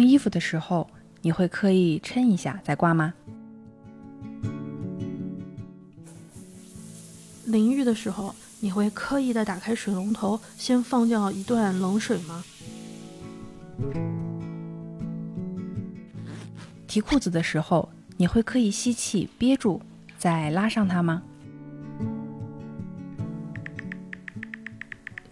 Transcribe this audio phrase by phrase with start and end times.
[0.00, 0.88] 晾衣服的时候，
[1.20, 3.12] 你会刻意抻一下再挂吗？
[7.44, 12.42] 淋浴的时候，你会刻意的打开水龙头，先放掉一段冷水吗？
[16.86, 19.82] 提裤子的时候，你会刻意吸气憋住，
[20.16, 21.22] 再拉上它吗？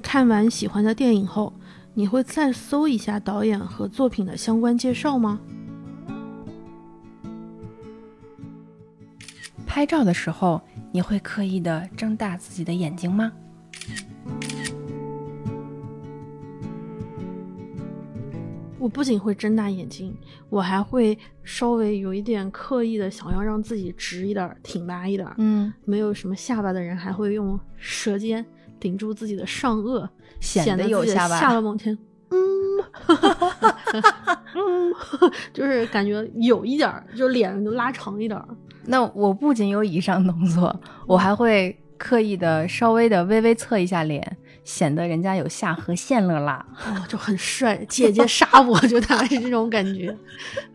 [0.03, 1.55] 看完喜欢的电影后，
[1.99, 5.41] 你会再搜一下导演和作品的相关介绍吗？
[9.67, 13.33] 拍照的时候，你会刻意的睁大自己的眼睛吗？
[18.79, 20.17] 我不仅会睁大眼睛，
[20.51, 25.29] 我还会稍微有一点刻意的想要让自己直一点、挺拔一点。
[25.39, 28.47] 嗯，没有什么下巴的人还会用舌尖
[28.79, 30.09] 顶住自己的上颚，
[30.41, 31.39] 显得有下巴。
[31.39, 31.97] 下巴往前，
[32.31, 32.39] 嗯，
[34.55, 34.95] 嗯，
[35.53, 38.47] 就是感觉有一点儿，就脸就拉长一点儿。
[38.87, 40.75] 那我不仅有以上动作，
[41.07, 46.65] 我还会刻意的稍微的微微侧一下脸，显得人家有下颌线了啦。
[46.87, 50.17] 哦，就很帅，姐姐杀我， 就大概是这种感觉。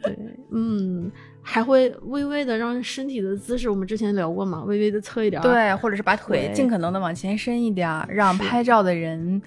[0.04, 0.18] 对，
[0.52, 1.12] 嗯，
[1.44, 5.42] 还会微微的让身体的姿势，我们之前聊过嘛，微微的侧一点。
[5.44, 9.42] 对，或者是把腿尽可能的往前伸一点，让拍照的人。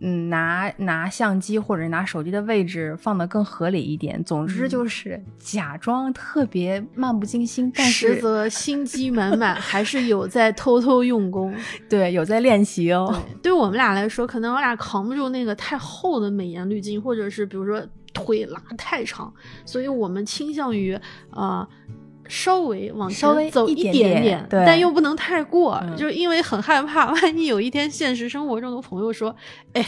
[0.00, 4.20] 嗯，拿拿相机或者拿手机的位置放的更合理一点。
[4.24, 11.54] 总之嗯就是假装特别漫不经心，但是实则心机满满，还是有在偷偷用功。
[11.88, 13.06] 对有在练习哦。
[13.12, 17.80] 对，对我们俩来说，可能我俩扛不住那个太厚的美颜滤镜，或者是比如说
[18.16, 19.30] 腿拉太长，
[19.66, 20.98] 所以我们倾向于
[21.30, 21.66] 呃
[22.28, 29.34] 稍微往前稍微走一点点但又不能太过，嗯就是因为很害怕，万一有一天现实生活中的朋友说
[29.74, 29.84] ：“哎，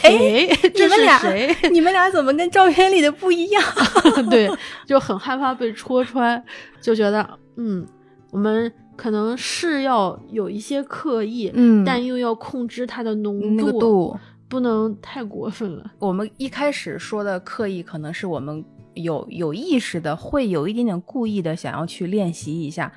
[0.63, 3.61] 你这是们俩谁？”你们俩怎么跟照片里的不一样？
[4.29, 4.49] 对，
[4.85, 6.41] 就很害怕被戳穿，
[6.79, 7.85] 就觉得嗯，
[8.31, 14.17] 我们可能是要有一些刻意，嗯但又要控制它的浓那个度，
[14.49, 15.91] 不能太过分了。
[15.99, 18.65] 我们一开始说的刻意，可能是我们
[18.95, 22.91] 有有意识的，会有一点点故意的想要去练习一下，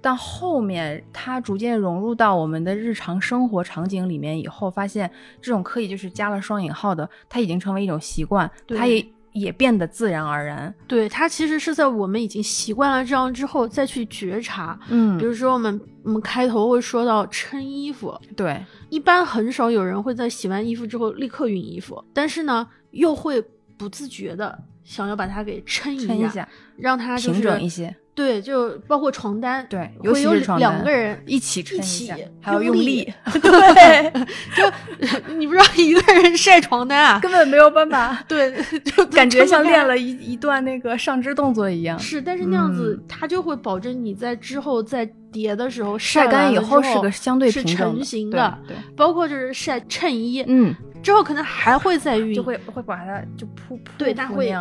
[0.00, 9.06] 但后面它逐渐融入到我们的日常生活场景里面以后，发现这种刻意就是加了双引号的，它已经成为一种习惯，对它也
[9.38, 10.74] 也变得自然而然。
[10.88, 14.78] 对，它其实是在我们已经习惯了这样之后再去觉察。
[14.88, 23.42] 嗯比如说，我们我们开头会说到撑衣服，对，一般很少有人会在洗完衣服之后立刻熨衣服，但是呢，又会
[23.76, 26.48] 不自觉的想要把它给撑一下，抻一下，
[26.78, 27.94] 让它就是平整一些。
[28.14, 34.10] 对，就包括床单，对，尤会有其是床单两个人一起撑一起下，还要用力力 对，
[34.56, 39.98] 就你不知道一个人晒床单啊，根本没有办法，对，就感觉像练了。
[39.98, 41.98] 一一段那个上肢动作一样。
[41.98, 50.74] 是，但是那样子嗯它就会保证你在之后在叠的时候晒干以后是个相对是平整的成型的，对，包括就是晒衬衣，嗯，
[51.06, 54.52] 之后可能还会再熨，就会会把它就铺铺对它会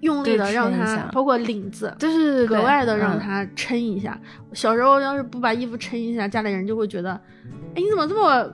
[0.00, 4.20] 用力的让它包括领子，对对对，格外的让嗯它撑一下。
[4.52, 7.12] 小时候要是不把衣服撑一下，家里人就会觉得，
[7.74, 8.52] 哎，你怎么这么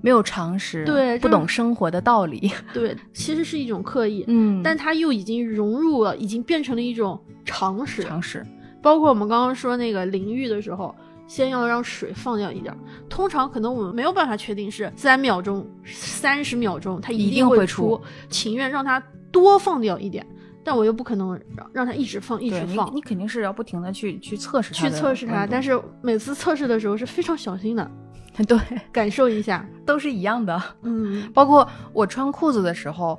[0.00, 2.96] 没有常识，不对不懂生活的道理， 对？
[3.12, 8.00] 其实是一种刻意，嗯，但它又已经融入了，已经变成了一种常识。
[8.04, 8.46] 常识，
[8.80, 10.94] 包括我们刚刚说那个淋浴的时候，
[11.32, 12.76] 先要让水放掉一点儿。
[13.08, 20.26] 通常可能我们没有办法确定是三秒钟、三十秒钟，它一定定会出出，情愿让它多放掉一点，
[20.62, 23.00] 但我又不可能让让它一直放一直放你。
[23.00, 27.90] 肯定是要不停的去去测试它去测试它，但是每次测试的时候是非常小心的，
[28.46, 28.58] 对
[28.92, 29.66] 感受一下。
[29.86, 33.18] 都是一样的，嗯，包括我穿裤子的时候。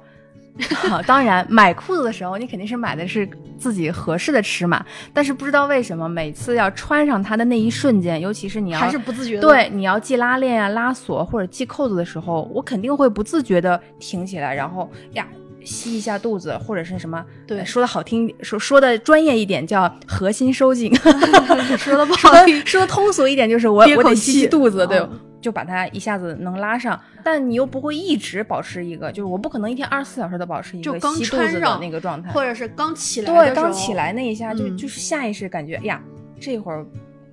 [0.89, 3.27] 好， 当然买裤子的时候，你肯定是买的是
[3.57, 9.41] 自己合适的尺码，但是不知道为什么，每次要穿上它的那一瞬间，尤其是你要还是不自觉的。
[9.41, 15.27] 对，你要系拉链啊、拉锁或者系扣子的时候，我肯定会不自觉的挺起来，然后呀
[15.63, 20.93] 吸一下肚子，或者是什么，对呃说的好听，说说的专业一点叫核心收紧，
[21.79, 22.63] 说的不好听。
[22.65, 25.19] 说的通俗一点就是我我得吸吸肚子，对嗯。
[25.43, 34.77] 就把它一下子能拉上，但你又不会一直保持一个，就是我不可能一天二十四小时都保持一个就刚吸肚子的那个状态，或者是刚起来对，刚起来那一下就、嗯。
[34.77, 36.01] 就是下意识感觉，哎呀，
[36.39, 36.85] 这会儿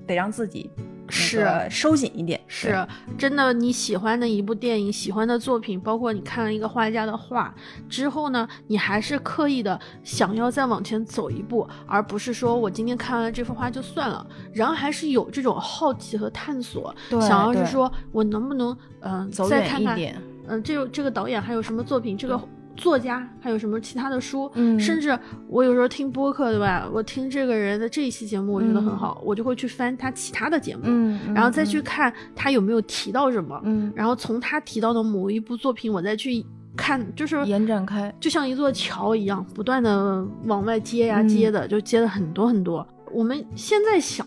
[0.06, 2.86] 得让自己那是收紧一点，是
[3.18, 7.54] 真的，你喜欢的一部电影、喜欢的作品，包括你看了一个画家的画
[7.88, 20.22] 之后呢，你还是刻意的想要再往前走一步，而不是说我今天看完这幅画就算了，然后还是有这种好奇和探索，想要是说我能不能嗯、走再看看远一点。
[20.46, 22.40] 嗯、这个这个导演还有什么作品，这个
[22.80, 25.16] 作家，还有什么其他的书，嗯甚至
[25.46, 26.88] 我有时候听播客，对吧？
[26.92, 36.44] 我听这个人的这一期节目，我觉得很好，我就会去翻他其他的节目，嗯，然后再去看他有没有提到什么，嗯然后从他提到的某一部作品，我再去
[36.76, 42.86] 看，就是延展开，就像一座桥一样，不断的往外接呀嗯接的，就接了很多很多。
[43.12, 44.26] 我们现在想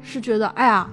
[0.00, 0.88] 是觉得，哎呀，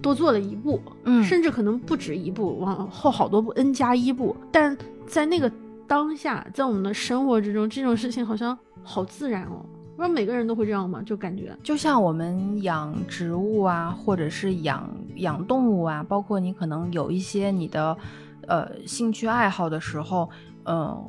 [0.00, 4.34] 多做了一步，嗯甚至可能不止一步，往后好多步 n 加一步。
[4.50, 4.76] 但
[5.06, 5.50] 在那个
[5.86, 9.64] 当下，在我们的生活之中，这种事情好像好自然哦。
[9.96, 11.00] 不是每个人都会这样吗？
[11.06, 17.96] 就感觉，就像我们养植物啊，或者是养养动物啊，包括你可能有一些你的
[18.46, 20.28] 呃兴趣爱好的时候，
[20.64, 21.02] 嗯，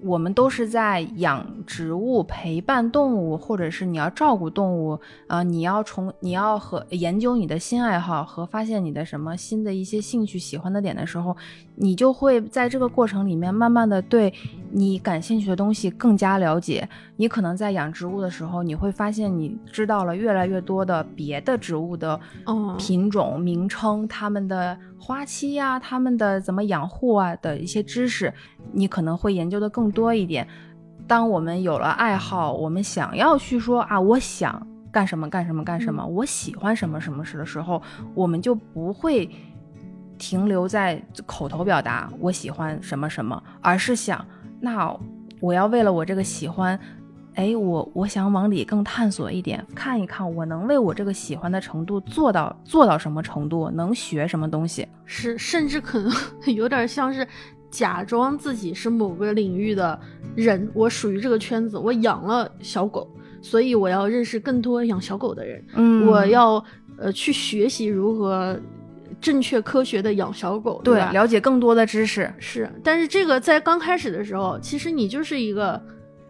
[0.00, 11.36] 我们都是在养植物、陪伴动物，或者是你要照顾动物，呃，你要从你要和研究你的新爱好和发现你的什么新的一些兴趣喜欢的点的时候，
[11.74, 14.32] 你就会在这个过程里面慢慢的对
[14.70, 16.88] 你感兴趣的东西更加了解。
[17.16, 28.32] 你可能在养植物的时候，你会发现你知道了越来越多的别的植物的哦品种、名称、它们的花期呀、他们的怎么养护啊的一些知识，
[28.72, 30.46] 你可能会研究的更多一点。
[31.06, 37.80] 当我们有了爱好，我们想要去说啊，我想干什么干什么干什么，我喜欢什么什么事的时候，
[38.14, 39.30] 我们就不会
[40.18, 44.22] 停留在口头表达我喜欢什么什么，而是想，
[44.60, 44.94] 那
[45.40, 46.78] 我要为了我这个喜欢，
[47.38, 54.84] 哎，我我想往里更探索一点，看一看我能为我这个喜欢的程度做到做到什么程度，能学什么东西。
[55.04, 56.12] 是，甚至可能
[56.52, 57.24] 有点像是
[57.70, 59.96] 假装自己是某个领域的
[60.34, 63.08] 人，我属于这个圈子，我养了小狗，
[63.40, 66.62] 所以我要认识更多养小狗的人，嗯我要
[66.96, 68.58] 呃去学习如何
[69.20, 71.12] 正确科学的养小狗，对吧？
[71.12, 72.28] 了解更多的知识。
[72.40, 75.80] 是，但是这个在刚开始的时候，其实你就是一个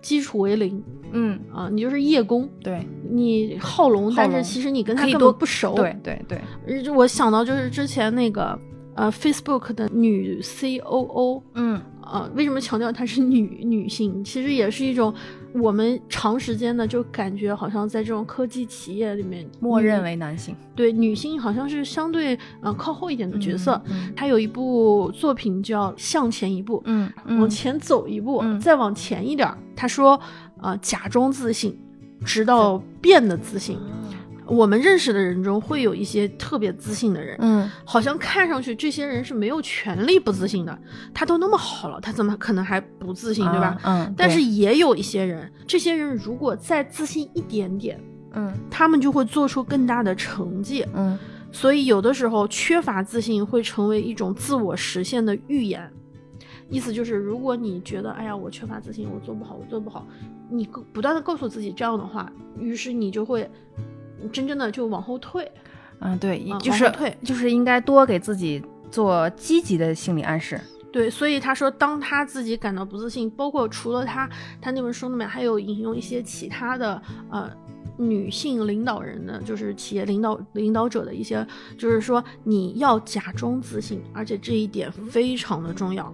[0.09, 0.83] 基础为零
[1.13, 2.81] 嗯，啊，你就是叶公，对。
[3.11, 8.59] 你好龙，但是其实你跟他根可以多本不熟，对对对，呃我想到就是之前那个
[8.95, 11.79] 呃 Facebook 的女 COO，嗯。
[12.11, 14.25] 呃，为什么强调她是女女性？
[14.25, 15.13] 其实也是一种
[15.55, 23.81] 我们长时间的就感觉好像在这种科技企业里面，默认为男性对女性好像是相对呃靠后一点的角色。
[23.87, 29.57] 嗯她有一部作品叫《向前一步》，嗯嗯往前走一步，嗯再往前一点儿。
[29.75, 30.21] 她说，
[30.61, 31.79] 呃，假装自信，
[32.25, 33.79] 直到变得自信。
[34.49, 40.77] 我们认识的人中会有一些特别自信的人，嗯好像看上去这些人是没有权利不自信的。
[41.13, 43.79] 他都那么好了，他怎么可能还不自信，对吧？
[43.85, 48.01] 嗯，但是也有一些人，这些人如果再自信一点点，
[48.33, 50.85] 嗯他们就会做出更大的成绩。
[50.95, 51.19] 嗯
[51.51, 55.91] 所以有的时候缺乏自信会成为一种自我实现的预言。
[56.69, 60.07] 意思就是，如果你觉得，哎呀，我缺乏自信，我做不好，我做不好，
[60.51, 62.31] 你不不断的告诉自己这样的话，
[62.61, 63.51] 于是你就会
[64.33, 65.51] 真正的就往后退。
[66.01, 70.61] 嗯，对嗯，就是退就是应该多给自己做积极的心理暗示。
[70.91, 74.29] 对，所以他说，当他自己感到不自信，包括除了他，
[74.61, 77.01] 他那本书里面还有引用一些其他的
[77.31, 77.51] 呃
[77.99, 81.47] 女性领导人的，就是企业领导领导者的一些，
[81.77, 86.13] 就是说你要假装自信，而且这一点非常的重要。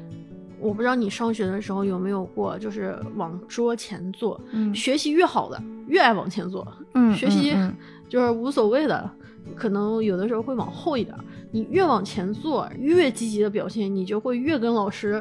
[0.59, 7.77] 我不知道你上学的时候有没有过，就是往桌前坐，嗯学习越好的越爱往前坐，嗯学习嗯
[8.15, 9.11] 就是无所谓的，
[9.57, 11.25] 可能有的时候会往后一点儿。
[11.51, 15.15] 你越往前做，越积极的表现，你就会越跟老师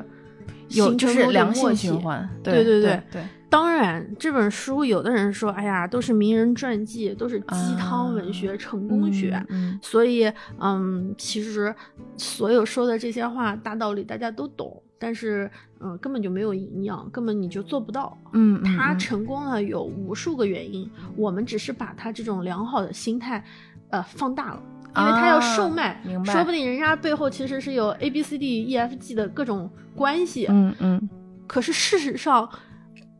[0.69, 2.29] 有就是形成良性循环。
[2.43, 9.43] 对对对对对当然，这本书有的人说，哎呀，都是名人传记，都是鸡汤文学、成功学。
[9.49, 11.73] 嗯所以，嗯，其实
[12.15, 15.49] 所有说的这些话，大道理大家都懂，但是，
[15.83, 18.17] 嗯，根本就没有营养，根本你就做不到。
[18.31, 23.43] 嗯，嗯他嗯成功了有无数个原因，我们只是把他这种良好的心态，
[23.89, 24.61] 呃，放大了。
[24.95, 30.45] 因为他要售卖，啊明白说不定人家背后其实是有 A B C D E F G 的各种关系。
[30.49, 31.09] 嗯嗯
[31.47, 32.47] 可是事实上，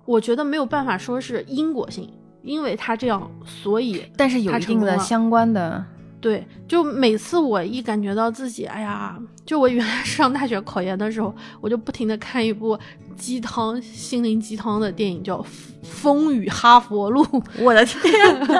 [0.05, 2.08] 我觉得没有办法说是因果性，
[2.43, 5.84] 因为他这样，所以但是有一定的相关的，
[6.24, 12.80] 对，就每次我一感觉到自己，哎呀，就我原来 上大学考研的时候，我就不停的看一部
[13.18, 15.38] 鸡汤、心灵鸡汤的电影，叫
[15.84, 17.22] 《风雨哈佛路》。
[17.60, 18.01] 我的天，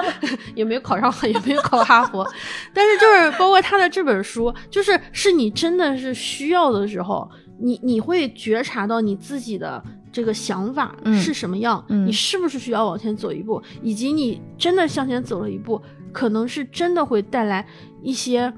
[0.54, 2.22] 也没有考上，也没有考哈佛，
[2.74, 7.26] 但是就是包括他的这本书，就是是你真的是需要的时候，
[7.58, 15.80] 你你会觉察到你自己的这个想法嗯是什么样，嗯你是不是需要往前走一步，以及你真的向前走了一步，
[16.14, 17.66] 可能是真的会带来
[18.00, 18.50] 一些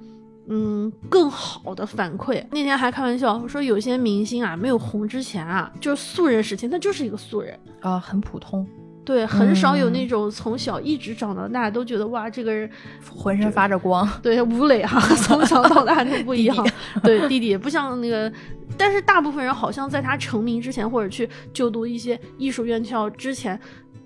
[0.48, 2.44] 嗯更好的反馈。
[2.52, 7.58] 那天还开玩笑说，有些明星啊，没有红之前啊，就是素人时期，他就是一个素人。
[7.80, 8.66] 啊，很普通，
[9.04, 12.68] 对，很少有嗯那种从小一直长到大都觉得哇，这个人
[13.08, 14.08] 浑身发着光。
[14.22, 16.56] 对吴磊哈、 从小到大都不一样。
[17.02, 18.32] 对，弟弟不像那个，
[18.76, 23.58] 但是大部分人好像在他成名之前，或者去就读一些艺术院校之前，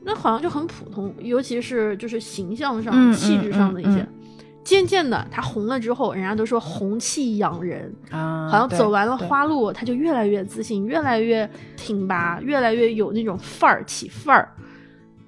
[0.02, 4.06] 那好像就很普通，尤其是就是形象上、嗯气质上的一些。
[4.62, 14.48] 渐渐的，他红了之后，人家都说红气养人，啊，好像走完了花路，他就越来越自信，越来越挺拔，越来越有那种范儿起范儿。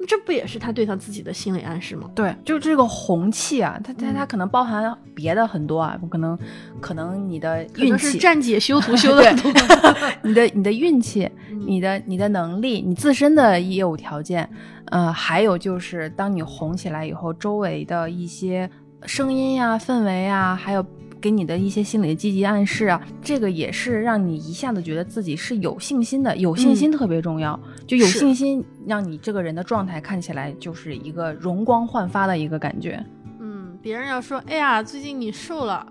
[0.07, 2.11] 这不也是他对他自己的心理暗示吗？
[2.15, 6.39] 对，就这个红气啊，它它它嗯可能包含别的很多啊，可能
[6.81, 9.53] 可能你的运气，是战姐修图 修的多。
[10.23, 14.49] 你的你的运气，嗯你的你的能力，你自身的业务条件，
[14.87, 18.69] 呃，还有就是当你红起来以后，周围的一些
[19.07, 20.85] 声音呀、氛围啊，还有
[21.23, 26.37] 给你的一些心理的积极暗示啊，这个也是让你一下子觉得自己是有信心的。
[26.37, 33.03] 有信心特别重要，就有信心，让你这个人的状态看起来就是一个容光焕发的一个感觉。
[33.39, 35.87] 嗯，别人要说，哎呀，最近你瘦了，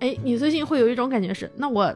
[0.00, 1.94] 哎，你最近会有一种感觉是，那我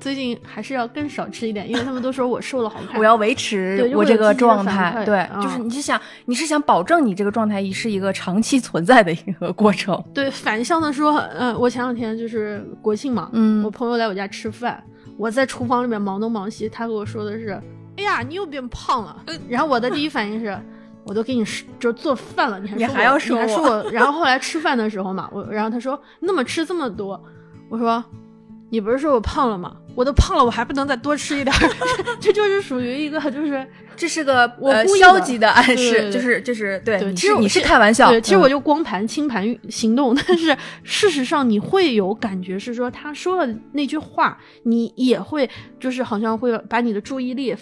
[0.00, 2.98] 最近还是要更少吃一点，因为他们都说我瘦了好 看。
[2.98, 10.02] 我要维持我这个状态，馈对，嗯就是你是想你是想保证你这个状态是一个长期存在的一个过程。
[10.14, 14.82] 对反向的说，嗯、我前两天就是国庆嘛，嗯我朋友来我家吃饭，
[15.16, 17.60] 我在厨房里面忙东忙西，他跟我说的是，
[17.96, 19.16] 哎呀，你又变胖了。
[19.48, 20.58] 然后我的第一反应是。
[21.02, 27.20] 我都给你吃就做饭了，你还你还要说你还说我我，然后后来吃饭的时候嘛，我然后他说你怎么吃这么多？
[27.70, 28.04] 我说
[28.70, 29.76] 你不是说我胖了吗？
[29.96, 31.70] 我都胖了，我还不能再多吃一点儿？
[32.20, 45.50] 这就是属于一个就是这是个我呃故意的消极的暗示，就是就是对，其实我其开玩笑，对，其实我嗯就光盘清盘行动，但是事实上你会有感觉是说他说了那句话，你也会
[45.80, 47.54] 就是好像会把你的注意力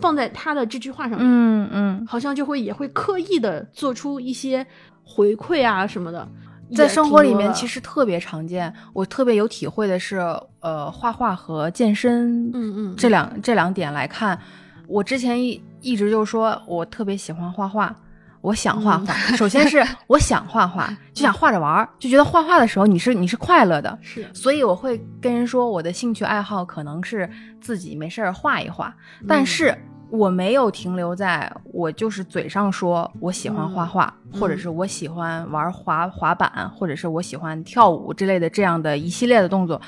[0.00, 4.64] 放在他的这句话上面，嗯嗯，好像就会也会刻意的做出一些
[5.02, 6.28] 回馈啊什么的。
[6.74, 7.52] 在生活里面。
[7.52, 10.18] 其实特别常见，我特别有体会的是，
[10.60, 14.38] 呃，画画和健身，嗯嗯这两这两点来看，
[14.86, 17.94] 我之前一一直就说我特别喜欢画画。
[18.42, 27.28] 我想画画，首先是 我想画画，就想画着玩儿，就觉得画画的时候你是你是快乐的，是所以我会跟人说我的兴趣爱好可能是
[27.60, 28.94] 自己没事儿画一画，
[29.28, 29.76] 但是
[30.10, 39.80] 我没有停留在我就是嘴上说我喜欢画画，嗯或者是我喜欢玩滑滑板，或者是我喜欢跳舞之类的这样的一系列的动作。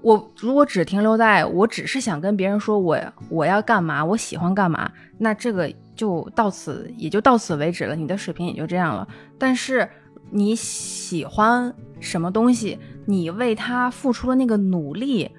[0.00, 9.06] 我如果只停留在我只是想跟别人说我我要干嘛，我喜欢干嘛，那这个就到此也就到此为止了，你的水平也就这样了。
[9.38, 9.88] 但是
[10.30, 12.76] 你喜欢什么东西，
[13.06, 15.30] 你为他付出了那个努力，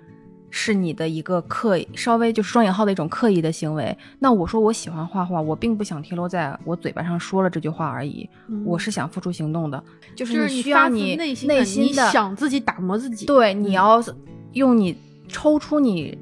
[0.56, 3.98] 是你的一个刻意，稍微就是双引号的一种刻意的行为。
[4.20, 9.84] 那我说我喜欢画画，我并不想停留在我嘴巴上说了这句话而已，嗯我是想付出行动的，
[10.16, 14.04] 就就是你需要你内心想自己打磨自己，对，你嗯要
[14.52, 14.96] 用你
[15.28, 16.16] 抽出你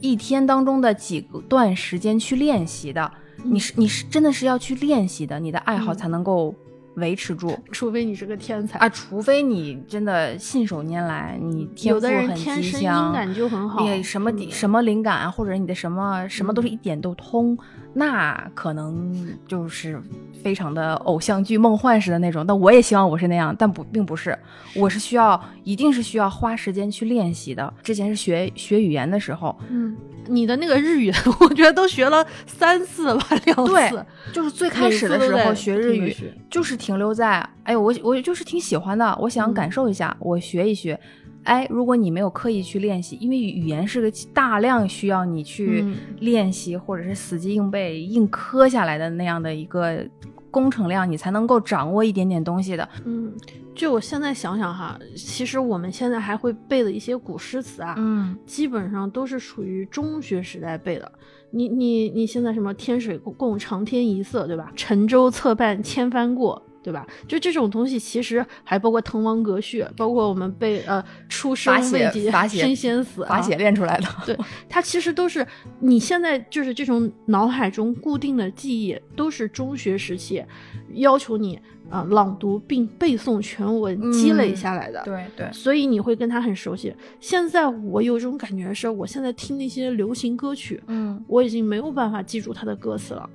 [0.00, 3.08] 一天当中的几个段时间去练习的。
[3.44, 6.52] 你是你是真的是要去练习的，你的爱好嗯才能够
[6.96, 8.88] 维持住、除非你是个天才啊！
[8.88, 17.58] 除非你真的信手拈来，你天赋很天生极强，音感就很好，你什么什么灵感啊，或者你的什么什么都是一点都通，
[17.94, 20.00] 那可能就是
[20.42, 22.46] 非常的偶像剧梦幻式的那种。
[22.46, 24.38] 但我也希望我是那样，但不并不是，
[24.76, 27.72] 我是需要一定是需要花时间去练习的。
[27.82, 29.96] 之前是学学语言的时候，嗯，
[30.26, 34.04] 你的那个日语，我觉得都学了三次吧，两对次。
[34.32, 36.14] 就是最开始的时候学日语
[36.50, 40.98] 就是停留在哎，我我就是挺喜欢的，我想嗯感受一下，我学一学。
[41.44, 50.06] 哎，如果你没有刻意去练习，因为语言是个大量需要你去嗯练习，或者是死记硬背、硬磕下来的那样的一个
[50.50, 52.86] 工程量，你才能够掌握一点点东西的。
[53.04, 53.32] 嗯，
[53.74, 61.10] 就我现在想想哈，其实我们现在还会背的一些古诗词啊，嗯，基本上都是属于中学时代背的。
[61.50, 64.72] 你你你现在什么天水共长天一色，对吧？
[64.74, 67.06] 沉舟侧畔千帆过，对吧？
[67.26, 74.06] 就这种东西，其实还包括滕王阁序，包括我们背呃出生未及罚写身先死、啊，罚写练出来的。
[74.26, 74.38] 对，
[74.68, 75.44] 它其实都是
[75.80, 80.44] 你现在就是这种脑海中固定的记忆，都是中学时期
[80.92, 81.56] 要求你
[81.88, 85.02] 啊、呃朗读并背诵全文积累嗯下来的。
[85.04, 86.94] 对对，所以你会跟他很熟悉。
[87.18, 93.30] 现在我有一种感觉是，我现在听那些流行歌曲，嗯我已经没有办法记住它的歌词了。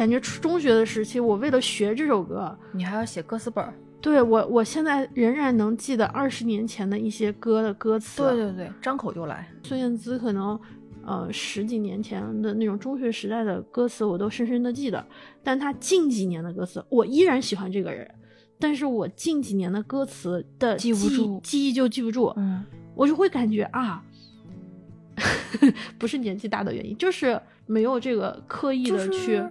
[0.00, 3.74] 感觉初中学的时期，我为了学这首歌，你还要写歌词本儿。
[4.00, 8.22] 对我，我现在仍然能记得二十年前的一些歌的歌词。
[8.22, 9.46] 对对对，张口就来。
[9.62, 10.58] 孙燕姿可能，
[11.04, 15.06] 呃，十几年前的那种中学时代的歌词，我都深深的记得。
[15.44, 18.10] 但她近几年的歌词，我依然喜欢这个人，
[18.58, 22.32] 但是我近几年的歌词的记不住，记忆就记不住。
[22.38, 22.64] 嗯，
[22.94, 24.02] 我就会感觉啊，
[26.00, 29.42] 不是年纪大的原因，就是没有这个刻意的去。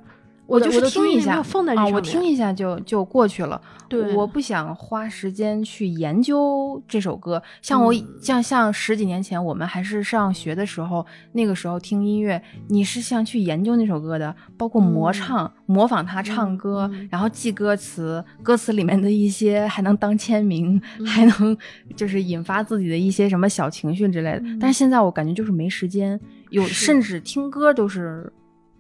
[0.50, 1.36] 我就是听一下
[1.76, 3.62] 啊，我听一下就就过去了。
[3.88, 7.42] 对，我不想花时间去研究这首歌。
[7.62, 21.56] 像我像像十几年前我们还是上学的时候，那个时候听音乐，你是像去研究那首歌的，包括模唱、模仿他唱歌，然后记歌词，歌词里面的一些还能当签名，还能
[21.96, 24.44] 就是引发自己的一些什么小情绪之类的。
[24.60, 28.32] 但是现在我感觉就是没时间，有甚至听歌都是。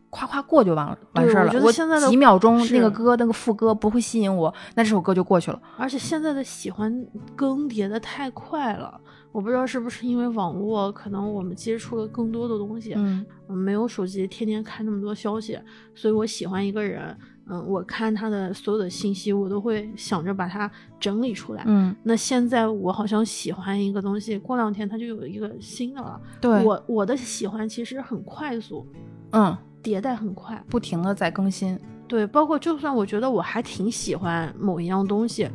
[0.09, 1.63] 夸夸过就完了，完事儿了。
[1.63, 5.61] 我现在的几秒钟那个歌那个副歌不会吸引我，那这首歌就过去了。
[5.77, 8.99] 而且现在的喜欢更迭的太快了，
[9.31, 15.59] 我不知道是不是因为网络，可能我们接触了更多的东西，嗯，没有手机天天看那么多消息，
[15.93, 17.15] 所以我喜欢一个人，
[17.47, 21.95] 嗯，我看他的所有的信息，我都会想着把它整理出来，嗯。
[22.01, 26.19] 那现在我好像喜欢一个东西，过两天它就有一个新的了。
[26.41, 28.87] 对，我我的喜欢其实很快速，
[29.33, 29.55] 嗯。
[29.83, 31.79] 迭代很快，不停的在更新。
[32.07, 35.47] 对，包括就算我觉得我还挺喜欢某一样东西，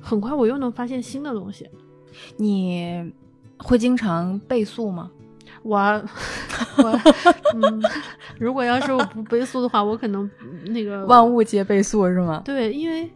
[0.00, 1.68] 很快我又能发现新的东西。
[2.36, 3.12] 你
[3.58, 5.10] 会经常倍速吗？
[5.62, 5.76] 我
[6.78, 7.00] 我
[7.54, 7.82] 嗯，
[8.38, 10.30] 如果要是我不倍速的话，我可能
[10.66, 12.40] 那个万物皆倍速是吗？
[12.44, 13.10] 对，因为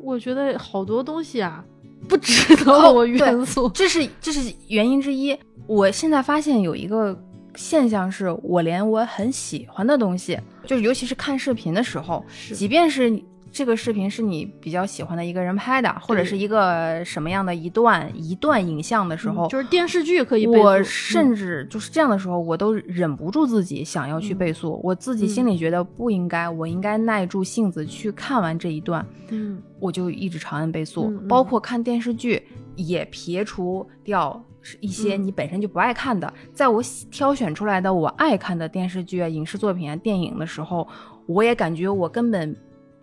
[0.00, 1.64] 我觉得好多东西啊
[2.08, 5.38] 不 值得我元素，这是这是原因之一。
[5.66, 7.16] 我现在发现有一个。
[7.56, 20.44] 现象是我连我很喜欢的东西，就是尤其是看视频的时候，即便是这个视频是你比较喜欢的一个人拍的，或者是一个什么样的一段一段影像的时候，就是电视剧可以。
[20.46, 32.42] 我甚至就是这样的时候，我都忍不住自己想要去倍速，我自己心里觉得不应该，我应该耐住性子去看完这一段，嗯，我就一直长按倍速，包括看电视剧
[32.74, 34.44] 也撇除掉。
[34.66, 40.88] 是一些你本身就不爱看的，在我挑选出来的我爱看的电视剧啊、影视作品啊、电影的时候，
[41.26, 42.56] 我也感觉我根本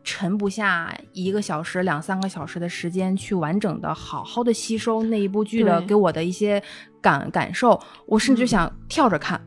[0.03, 6.61] 沉不下一个小时、两三个小时的时间去完整的、好好的吸收那一部剧的给我的一些
[6.99, 9.39] 感感受，我甚至想跳着看。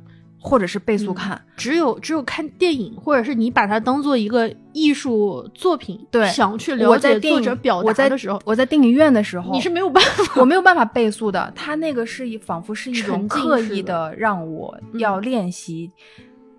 [0.46, 11.50] 或者是倍速看，只有只有看电影，或者是你把它当做一个艺术作品，对，想去了解作者表达的时候，我在电影院的时候，你是没有办法，我没有办法倍速的。
[11.56, 15.90] 他那个是仿佛是一种刻意的让我要练习，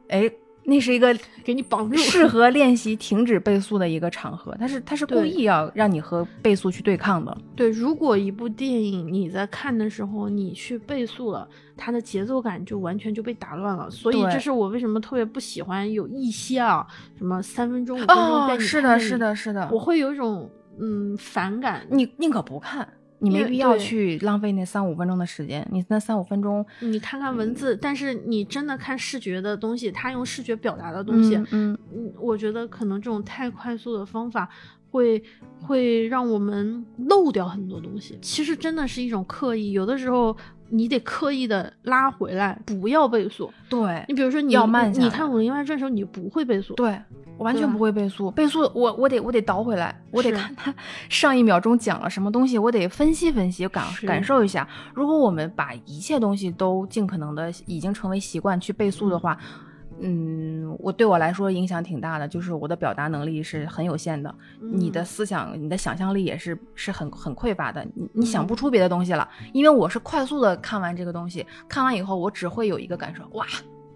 [0.07, 0.31] 哎。
[0.67, 7.37] 那是一个给你绑住、适合练习停止倍速的一个场合，它是它是故意要让你和倍速去对抗的。
[7.55, 11.47] 对，如果一部电影你在看的时候你去倍速了，
[11.77, 13.89] 它的节奏感就完全就被打乱了。
[13.91, 16.85] 所以这是我为什么特别不喜欢有一些啊
[17.17, 20.49] 什么三分钟、五分钟带你是的，是的，是的，我会有一种
[20.79, 21.85] 嗯反感。
[21.91, 22.87] 你宁可不看。
[23.19, 34.49] 你没必要去浪费那三五分钟的时间，你那三五分钟，你看看文字，但是你真的看视觉的东西，他用视觉表达的东西，嗯嗯，我觉得可能这种太快速的方法
[34.91, 35.23] 会
[35.61, 38.17] 会让我们漏掉很多东西。
[38.21, 40.35] 其实真的是一种刻意，有的时候
[40.69, 43.51] 你得刻意的拉回来，不要倍速。
[43.69, 46.73] 对你比如说你要慢，你看《武林外传》的时候，你不会倍速。
[46.75, 46.97] 对。
[47.37, 50.73] 我完全不会倍速，倍速我我得我得倒回来，我得看他
[51.09, 54.65] 上一秒钟讲了什么东西，我得分析分析，感感受一下。
[54.93, 59.64] 如果我们把一切东西都尽可能的已经成为习惯去倍速的话，嗯，
[60.79, 73.45] 我对我来说影响挺大的，就是我的表达能力是很有限的，你的思想、你的想象力也是是很很匮乏的，你你想不出别的东西了，因为我是快速的看完这个东西，看完以后我只会有一个感受，哇，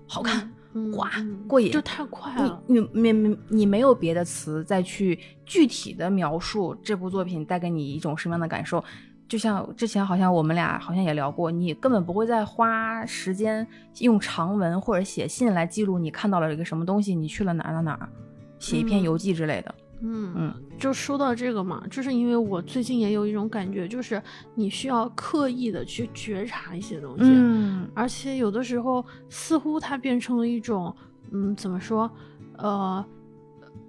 [0.08, 0.50] 好看。
[0.96, 1.10] 哇，
[1.48, 2.62] 过瘾，就太快了。
[2.68, 8.82] 你你你你没有别的词再去具体的描述这部作品带给你一种什么样的感受？
[9.30, 13.66] 就像之前好像我们俩好像也聊过，你根本不会再花时间
[14.00, 18.10] 用长文或者写信来记录你看到了一个什么东西，你去了哪哪哪，
[18.58, 19.76] 写一篇游记之类的。
[20.02, 24.22] 嗯嗯，就说到这个嘛，就是因为我最近也有一种感觉，就是
[24.56, 30.96] 你需要刻意的去觉察一些东西，嗯，而且有的时候似乎它变成了一种，
[31.32, 32.10] 嗯，怎么说，
[32.58, 33.06] 呃，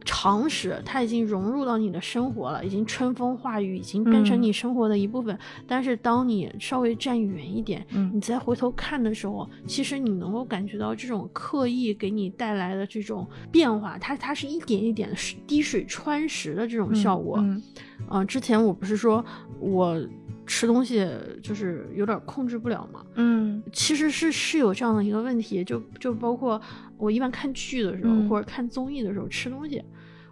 [0.04, 5.38] 常识，它已经融入到你的生活了，已经春风化雨，已经变成嗯你生活的一部分。
[5.66, 17.38] 但是当你稍微站远一点，嗯你再回头看的时候，其实你能够感觉到这种刻意给你带来的这种变化，它它是一点一点的滴水穿石的这种效果。
[17.38, 17.62] 嗯
[18.10, 19.24] 嗯、之前我不是说
[19.60, 20.00] 我
[20.46, 21.06] 吃东西
[21.42, 26.60] 就是有点控制不了嘛，嗯其实是是有这样的一个问题，就就包括
[27.00, 29.82] 我一般看剧的时候、嗯或者看综艺的时候吃东西，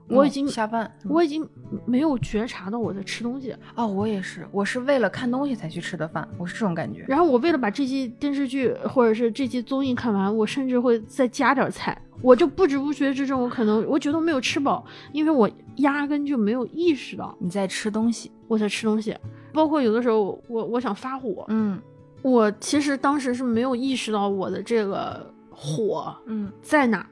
[0.08, 1.46] 我已经、下饭，我已经
[1.84, 7.04] 没有觉察到我在吃东西，哦，我也是，我是为了看东西才去吃的饭，我是这种感觉。
[7.08, 19.16] 然后我为了把这期电视剧或者是这期综艺看完，我甚至会再加点菜，我就不知不觉之中，我可能我觉得没有吃饱，因为我压根就没有意识到你在吃东西，我在吃东西，
[19.52, 21.80] 包括有的时候我我想发火，嗯。
[22.20, 27.04] 我其实当时是没有意识到我的这个火嗯在哪，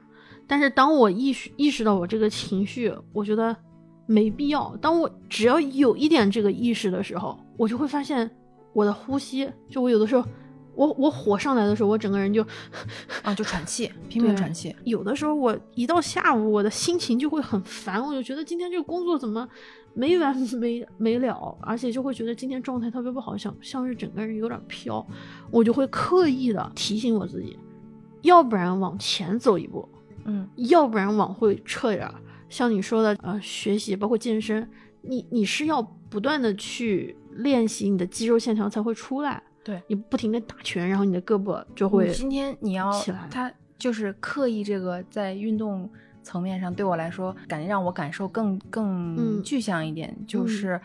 [0.47, 3.53] 但是当我意识意识到我这个情绪，我觉得
[4.05, 4.73] 没必要。
[4.77, 8.31] 当我只要有一点这个意识的时候，我就会发现
[8.71, 10.25] 我的呼吸，就我有的时候，
[10.75, 12.41] 我我火上来的时候，我整个人就
[13.21, 14.73] 啊，就喘气， 拼命喘气。
[14.85, 19.45] 有的时候我一到下午，我的心情就会很烦，我就觉得今天这个工作怎么
[19.93, 25.05] 没完没没了，而且就会觉得今天状态特别不好，像像是整个人有点飘，
[25.51, 27.59] 我就会刻意的提醒我自己，
[28.21, 29.87] 要不然往前走一步，
[30.25, 32.13] 嗯要不然往回撤一点儿。
[32.49, 34.69] 像你说的，呃，学习包括健身，
[35.01, 39.41] 你你是要不断的去练习你的肌肉线条才会出来。
[39.63, 45.89] 对你不停的打拳，然后你的胳膊就会你今天你要起来他就是刻意这个在运动
[46.23, 50.79] 层面上对我来说，感觉让我感受更更嗯具象一点，就是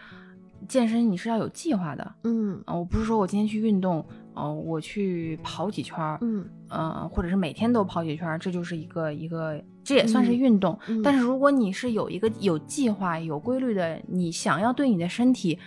[0.67, 2.13] 健身你是要有计划的。
[2.25, 10.79] 嗯啊、我不是说我今天去运动，呃，我去跑几圈儿，嗯呃，或者是每天都跑几圈儿，这就是一个一个，这也算是嗯运动。
[10.89, 15.59] 嗯但是如果你是有一个有计划、有规律的，你想要对你的身体，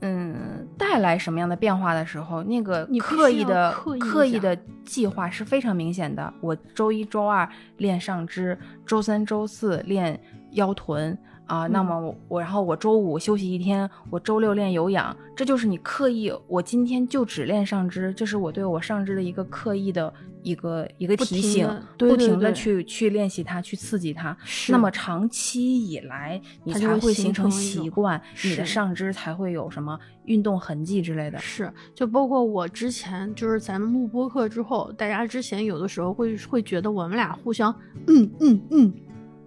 [0.00, 6.32] 嗯，带来什么样的变化的时候，那个刻意的刻意的计划是非常明显的。
[6.40, 10.20] 我周一周二练上肢，周三周四练
[10.52, 11.16] 腰臀。
[11.46, 24.36] 啊，那嗯么我我然后我周五休息一天，我周六练有氧，这就是你刻意，我今天就只练上肢，这是我对我上肢的一个刻意的一个一个提醒，对不停的去去练习它，去刺激它。
[24.44, 31.38] 是那么长期以来，你才会形成习惯，你的上肢才会有什么运动痕迹之类的。
[31.38, 37.74] 是，就包括我之前就是咱们录播课之后，大家之前有的时候会会觉得我们俩互相
[38.06, 38.92] 嗯嗯嗯，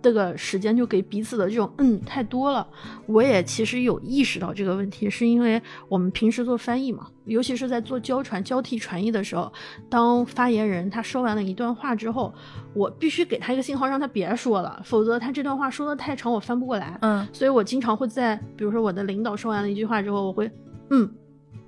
[0.02, 2.66] 这个时间就给彼此的这种嗯太多了。
[3.06, 9.52] 我也其实有意识到这个问题，是因为我们平时做翻译嘛，尤其是在做交传交替传译的时候，
[9.90, 12.34] 当发言人他说完了一段话之后，
[12.74, 16.98] 我必须给他一个信号，让他别说了，否则他这段话说的太长，我翻不过来。
[17.02, 20.50] 嗯所以我经常会在，比如说我的领导说完了一句话之后，我会，
[20.90, 21.10] 嗯，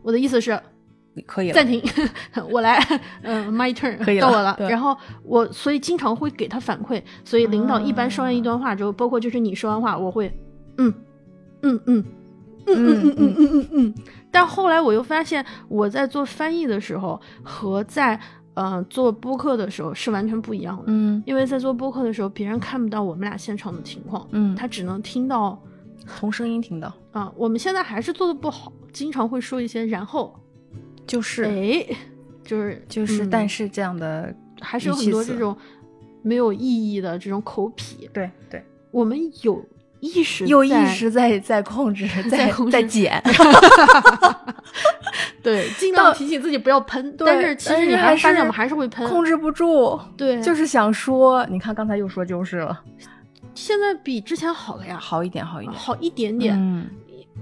[0.02, 0.60] 我的意思是
[1.28, 1.66] 可以了暂。
[1.66, 1.82] 停，
[2.52, 2.78] 我来，
[3.24, 4.58] 嗯、m y turn，可以了到我了。
[4.70, 10.32] 然后我所以经常会给他反馈，所以领导一般说完一段话之后，包括就是你说完话，我会，
[10.78, 10.94] 嗯，
[11.62, 12.06] 嗯嗯。
[12.68, 13.94] 嗯嗯嗯嗯嗯嗯嗯，
[14.30, 18.20] 但后来我又发现，我在做翻译的时候和在
[18.54, 20.84] 呃做播客的时候是完全不一样的。
[20.86, 25.60] 嗯因为在做播客的时候，别人看不到我们俩现场的情况，嗯，他只能听到
[26.06, 30.40] 从声音听到，啊，我们现在还是做的不好，经常会说一些然后，
[31.10, 31.84] 就是哎，
[32.44, 35.58] 就是就是，嗯但是这样的还是有很多这种
[36.22, 38.08] 没有意义的这种口癖。
[38.14, 39.60] 对对，我们有
[40.00, 43.20] 意识，有意识，在在控制，在在减。
[45.42, 47.16] 对，尽量提醒自己不要喷。
[47.18, 52.80] 但是其实你还是还发现我们还是会喷，控制不住，对，就是想说，你看刚才又说就是了，
[53.56, 56.56] 现在比之前好了呀，好一点，好一点，好一点点。
[56.56, 56.88] 嗯，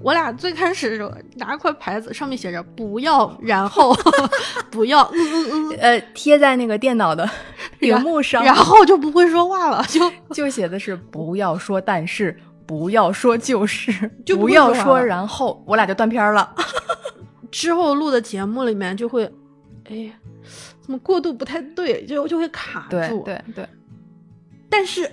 [0.01, 3.95] 我俩最开始的时候拿一块牌子，上面写着“不要”，然后
[4.69, 7.29] 不要，嗯嗯嗯，呃，贴在那个电脑的
[7.79, 13.91] 屏幕上，然后就不会说话了，就 就写的是不要说，但是不要说就是，
[14.25, 16.53] 就不不要说，然后我俩就断片儿了。
[17.49, 19.23] 之后录的节目里面就会，
[19.89, 20.11] 哎，
[20.81, 23.23] 怎么过渡不太对，就就会卡住。
[23.23, 23.69] 对对对，
[24.69, 25.09] 但是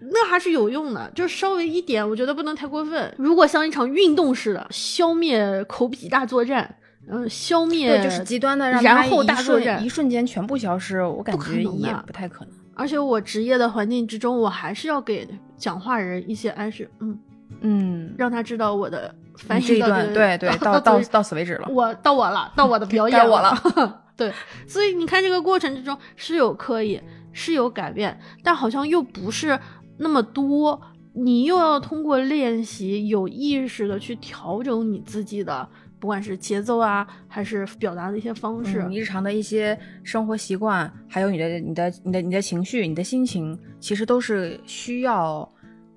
[0.00, 3.14] 那还是有用的，就是稍微一点，我觉得不能太过分。
[3.18, 6.76] 如果像一场运动似的，消灭口笔大作战，
[7.08, 12.54] 嗯、消灭对，就是极端的让然后大作战一瞬间全部消失，我感觉也不太可能。
[12.74, 17.18] 而且我职业的环境之中，我还是要给讲话人一些暗示，嗯，
[17.60, 19.14] 嗯，让他知道我的
[19.48, 21.68] 这一段对 对，到到到到此为止了。
[21.68, 23.54] 我到我了，到我的表演我了。
[24.16, 24.32] 对，
[24.66, 27.00] 所以你看这个过程之中是有刻意，
[27.32, 29.58] 是有改变，但好像又不是
[30.00, 30.80] 那么多。
[31.12, 45.46] 你又要通过练习，有意识的去调整你自己的，不管是节奏啊，还是表达的一些方式，你日常的一些生活习惯，还有你的、你的、你的、你的情绪、你的心情，其实都是需要，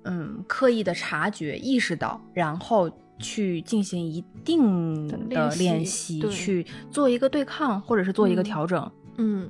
[0.02, 2.90] 嗯，刻意的察觉、意识到，然后
[3.20, 8.90] 去进行一定的练习，去做一个对抗，或者是做一个调整。
[9.18, 9.48] 嗯，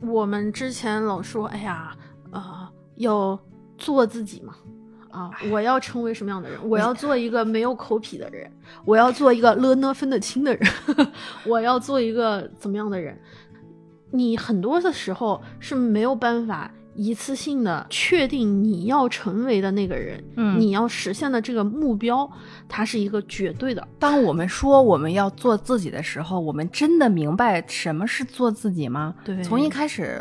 [0.00, 1.96] 我们之前老说，哎呀，
[2.30, 3.38] 啊，要
[3.78, 4.54] 做自己嘛。
[5.10, 5.30] 啊！
[5.48, 6.58] 我要成为什么样的人？
[6.68, 8.50] 我要做一个没有口癖的人，
[8.84, 10.68] 我要做一个了呢分得清的人，
[11.46, 13.16] 我要做一个怎么样的人？
[14.10, 22.28] 你很多的时候是没有办法一次性的确定你要成为的那个人，嗯，你要实现的这个目标，
[22.68, 23.86] 它是一个绝对的。
[24.00, 29.14] 当我们说我们要做自己的时候，我们真的明白什么是做自己吗？
[29.24, 30.20] 对，从一开始，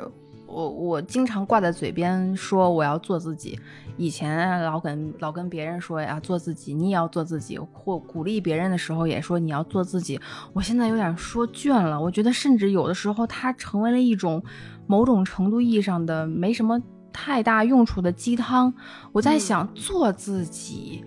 [0.54, 3.60] 我我经常挂在嘴边说我要做自己。
[3.98, 10.20] 以前老跟老跟别人说呀，做自己，你也要做自己，或鼓励别人的时候也说你要做自己。
[10.54, 14.44] 我现在有点说倦了，我觉得甚至有的时候它成为了一种
[14.88, 18.74] 某种程度意义上的没什么太大用处的鸡汤。
[19.12, 21.04] 我在想，做自己。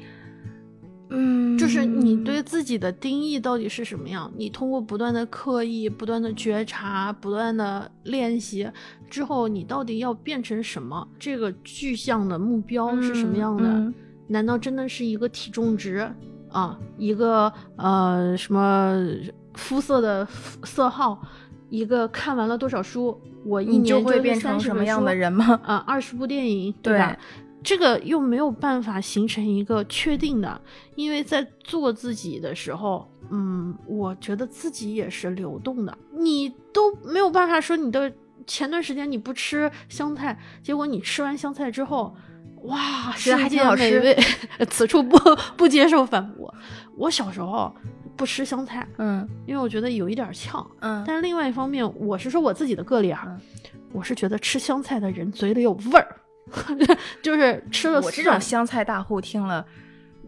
[1.08, 4.30] 嗯，就是你对自己的定义到底是什么样？
[4.36, 8.68] 你通过不断的刻意、不断的觉察、不断的练习
[9.08, 11.06] 之后，你到底要变成什么？
[11.18, 13.92] 这个具象的目标是什么样的？
[14.28, 16.10] 难道真的是一个体重值
[16.50, 16.76] 啊？
[16.98, 19.06] 一个呃什么
[19.54, 20.26] 肤色的
[20.64, 21.20] 色号？
[21.68, 23.20] 一个看完了多少书？
[23.44, 25.60] 我一年就会变成什么样的人吗？
[25.64, 27.16] 啊，二十部电影，对吧？
[27.66, 30.60] 这个又没有办法形成一个确定的，
[30.94, 38.12] 因为在做自己的时候，嗯，我觉得自己也是流动的，你都没有办法说你的
[38.46, 42.14] 前段时间你不吃香菜，结果你吃完香菜之后，
[42.62, 44.16] 哇，世界美味，
[44.70, 45.18] 此处不
[45.56, 46.54] 不接受反驳。
[46.96, 47.74] 我小时候
[48.16, 53.36] 不吃香菜，嗯，因为我觉得有一点呛，嗯，但是另外一方面，我是说我自己的个例哈，
[53.90, 56.16] 我是觉得吃香菜的人嘴里有味儿。
[57.22, 59.64] 就是吃了我这种香菜大户听了，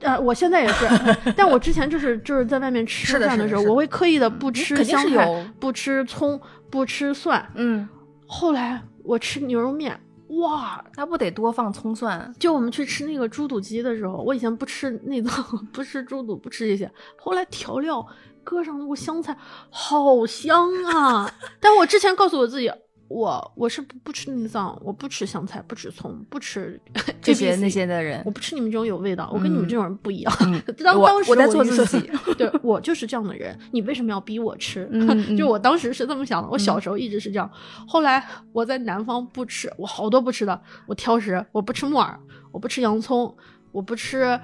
[0.00, 0.86] 呃，我现在也是，
[1.36, 5.26] 但我之前就是就是在外面吃饭的时候，我会刻意的不吃香菜，
[5.60, 7.48] 不吃葱，不吃蒜。
[7.54, 7.88] 嗯，
[8.26, 9.98] 后来我吃牛肉面，
[10.40, 12.32] 哇，那不得多放葱蒜？
[12.38, 18.04] 就我们去吃那个猪肚鸡的时候，我以前不吃内脏， 不吃猪肚，不吃这些，后来调料
[18.42, 19.36] 搁上那个香菜，
[19.70, 21.32] 好香啊！
[21.60, 22.70] 但我之前告诉我自己。
[23.08, 26.78] 我我是不不吃内脏，我不吃香菜，不吃葱，不吃
[27.22, 30.32] 这些那些的人，我不吃你们这种有味道，我跟你们这种人不一样。
[30.84, 34.86] 当当时我在做自己，对我就是这样的人，你为什么要逼我吃？
[35.38, 37.50] 就我当时是这么想的，我小时候一直是这样。
[37.86, 42.20] 后来我在南方不吃，我好多不吃的，我挑食，我不吃木耳，
[42.52, 43.34] 我不吃洋葱，
[43.72, 44.38] 我不吃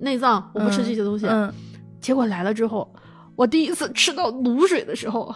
[0.00, 1.28] 内脏，我不吃这些东西。
[2.00, 2.92] 结果来了之后，
[3.36, 5.32] 我第一次吃到卤水的时候。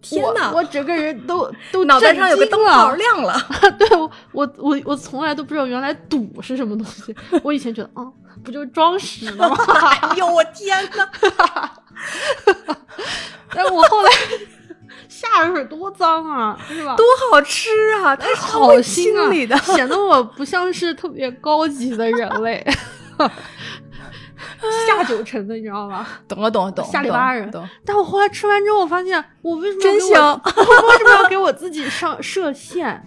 [0.00, 0.52] 天哪！
[0.52, 3.34] 我整个人都 都脑袋上有个灯泡亮了。
[3.78, 3.88] 对，
[4.32, 7.14] 我我我从来都不知道原来赌是什么东西。
[7.42, 8.12] 我以前觉得，嗯，
[8.44, 9.48] 不就是装屎吗？
[10.02, 11.72] 哎呦，我天哪！
[13.54, 14.10] 但是我后来
[15.08, 16.94] 下水多脏啊，是吧？
[16.96, 17.70] 多好吃
[18.04, 18.14] 啊！
[18.14, 22.64] 它好心里的，显得我不像是特别高级的人类。
[24.86, 26.06] 下九层的，你知道吗？
[26.28, 26.84] 懂了，懂了，懂。
[26.86, 27.50] 下里巴人。
[27.50, 27.66] 懂。
[27.84, 30.40] 但我后来吃完之后，我发现我为什么真香？
[30.44, 33.06] 我为什么要给我自己上设限？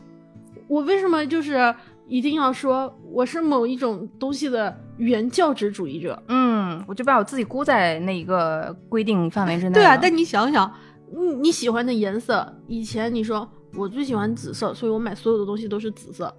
[0.67, 1.73] 我为什么就是
[2.07, 6.21] 一定要说我是某一种东西的原教旨主义者？
[6.27, 9.73] 嗯，我就把我自己箍在那一个规定范围之内。
[9.73, 10.71] 对啊，但你想想，
[11.11, 16.33] 你你喜欢的颜色，以前你说我最喜欢紫色，所以我买所有的东西都是紫色。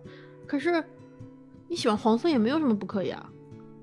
[0.47, 0.83] 可是
[1.69, 3.27] 你喜欢黄色也没有什么不可以啊。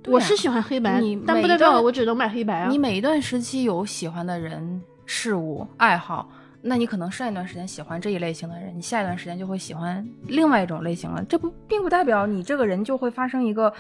[0.08, 2.70] 我是喜欢黑白，但不代表我只能买黑白啊。
[2.70, 6.30] 你每一段时期有喜欢的人、事物、爱好，
[6.62, 11.24] 那你可能上一段时间喜欢这一类型的人，你下一段时间就会喜欢另外一种类型了。
[11.26, 13.72] 这不并不代表你这个人就会发生一个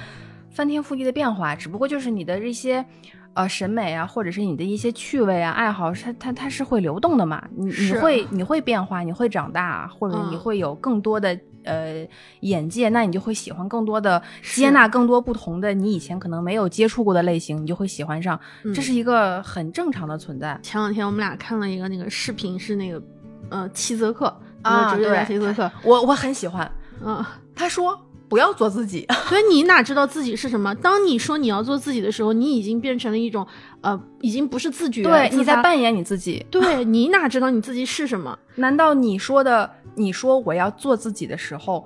[0.51, 2.86] 翻天覆地的变化，只不过就是你的这些
[3.34, 7.41] 呃审美啊，或者是你的一些趣味啊、爱好，它它它是会流动的嘛。
[7.55, 11.39] 你你会你会变化，你会长大，或者你会有更多的。
[11.63, 12.08] 呃，
[12.41, 18.39] 眼界，那你就会喜欢更多的，接纳更多不同的，你以前可能没有接触过的类型，你就会喜欢上，
[18.74, 20.60] 这是一个很正常的存在。
[20.63, 23.02] 前两天我们俩看了一个那个视频，是那个
[23.50, 24.26] 呃齐泽克
[24.62, 26.69] 啊，对，齐泽克，我我很喜欢。
[27.06, 27.24] 嗯，
[27.56, 29.06] 他说不要做自己。
[29.28, 30.74] 所以你哪知道自己是什么？
[30.76, 33.46] 当你说你要做自己的时候，你已经变成了一种
[33.82, 36.46] 呃，已经不是自觉，对，你在扮演你自己。
[36.52, 38.38] 对你哪知道你自己是什么？
[38.56, 41.86] 难道你说的，你说我要做自己的时候，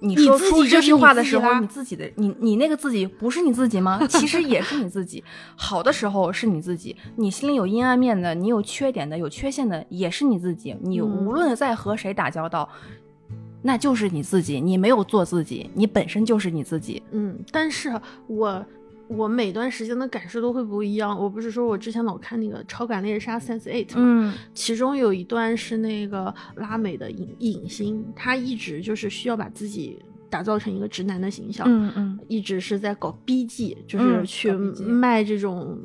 [0.00, 4.00] 你你说出这句话的时候，自你自己的，你你那个自己不是你自己吗？
[4.08, 5.22] 其实也是你自己。
[5.56, 10.76] 好的时候是你自己，你心里有阴暗面的，你有缺点的，有缺陷的，也是你自己。
[10.82, 12.68] 你嗯无论在和谁打交道，
[13.68, 14.58] 那就是你自己。
[14.58, 17.02] 你没有做自己，你本身就是你自己。
[17.10, 17.92] 嗯，但是
[18.26, 18.64] 我
[19.08, 21.14] 我每段时间的感受都会不一样。
[21.18, 23.96] 我不是说我之前老看那个《超感猎杀 Sense Eight》吗？
[23.98, 29.98] 嗯其中有一段是那个拉美的影影星，他一直就是需要把自己
[30.30, 35.78] 打造成一个直男的形象，嗯嗯一直是在搞 BG，就是嗯去卖这种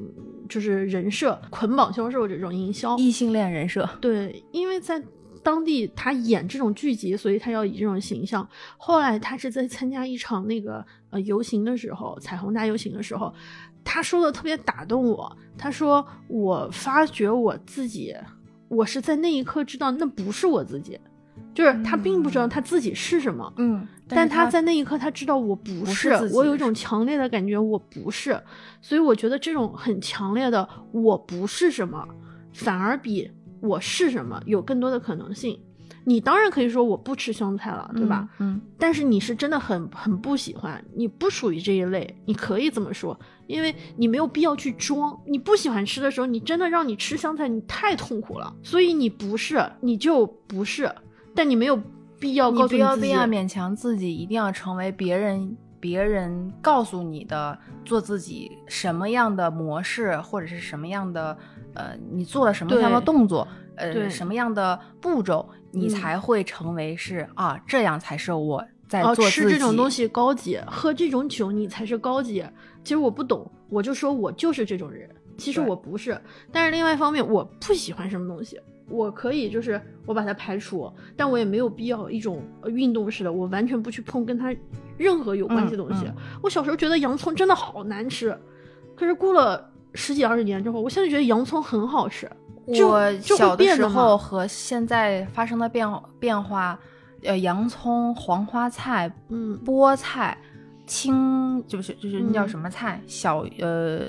[0.48, 2.96] 就是人设捆绑销售这种营销。
[2.98, 3.90] 异性恋人设。
[4.00, 5.02] 对，因为在
[5.44, 8.48] 当地他演这种剧集，所以他要以这种形象。
[8.78, 13.34] 后来他是在参加一场那个呃游行的时候，彩虹大游行的时候，
[13.84, 15.38] 他说的特别打动我。
[15.56, 18.16] 他说：“我发觉我自己，
[18.68, 21.00] 我是在那一刻知道那不是我自己，
[21.54, 23.54] 就是他并不知道他自己是什么。
[23.58, 28.42] 嗯，但他他在那一刻，他知道我不不是，我有一种强烈的感觉，我不是，
[28.82, 32.04] 所以我觉得这种很强烈的我不是什么，
[32.52, 33.30] 反而比
[33.64, 35.60] 我是什么有更多的可能性。
[36.06, 38.28] 你当然可以说我不吃香菜了，对吧？？
[38.40, 45.18] 嗯但是你是真的很很不喜欢，你不属于这一类，你可以这么说，因为你没有必要去装。
[45.26, 48.54] 你不喜欢吃的时候，你真的让你吃香菜，你太痛苦了。
[48.62, 50.94] 所以你不是，你就不是，
[51.34, 51.82] 但你没有
[52.20, 61.38] 必要告诉自己不要必要勉强自己一定要成为别人别人告诉你的做自己什么样的模式，或者是什么样的
[61.74, 69.30] 呃，你做了什么样的动作，呃，对什么样的步骤，你嗯才会成为是啊，这样才是我在哦，做。
[69.30, 72.44] 吃这种东西高级，喝这种酒你才是高级。
[72.84, 75.10] 其实我不懂，我就说我就是这种人。
[75.36, 76.20] 其实我不是，
[76.52, 84.56] 但是另外一方面，我不喜欢什么东西，我可以就是我把它排除，但我也没有必要一种呃运动式的，我完全不去碰跟它
[84.96, 86.06] 任何有关系的东西。
[86.06, 88.38] 嗯我小时候觉得洋葱真的好难吃，
[88.96, 92.30] 可是过了十几二十年之后，我现在觉得洋葱很好吃。
[92.66, 95.88] 我小的时候和现在发生的变
[96.20, 96.80] 变化，
[97.24, 100.38] 呃，洋葱、黄花菜、嗯菠菜、
[100.88, 104.08] 青就是就是那叫嗯什么菜，小呃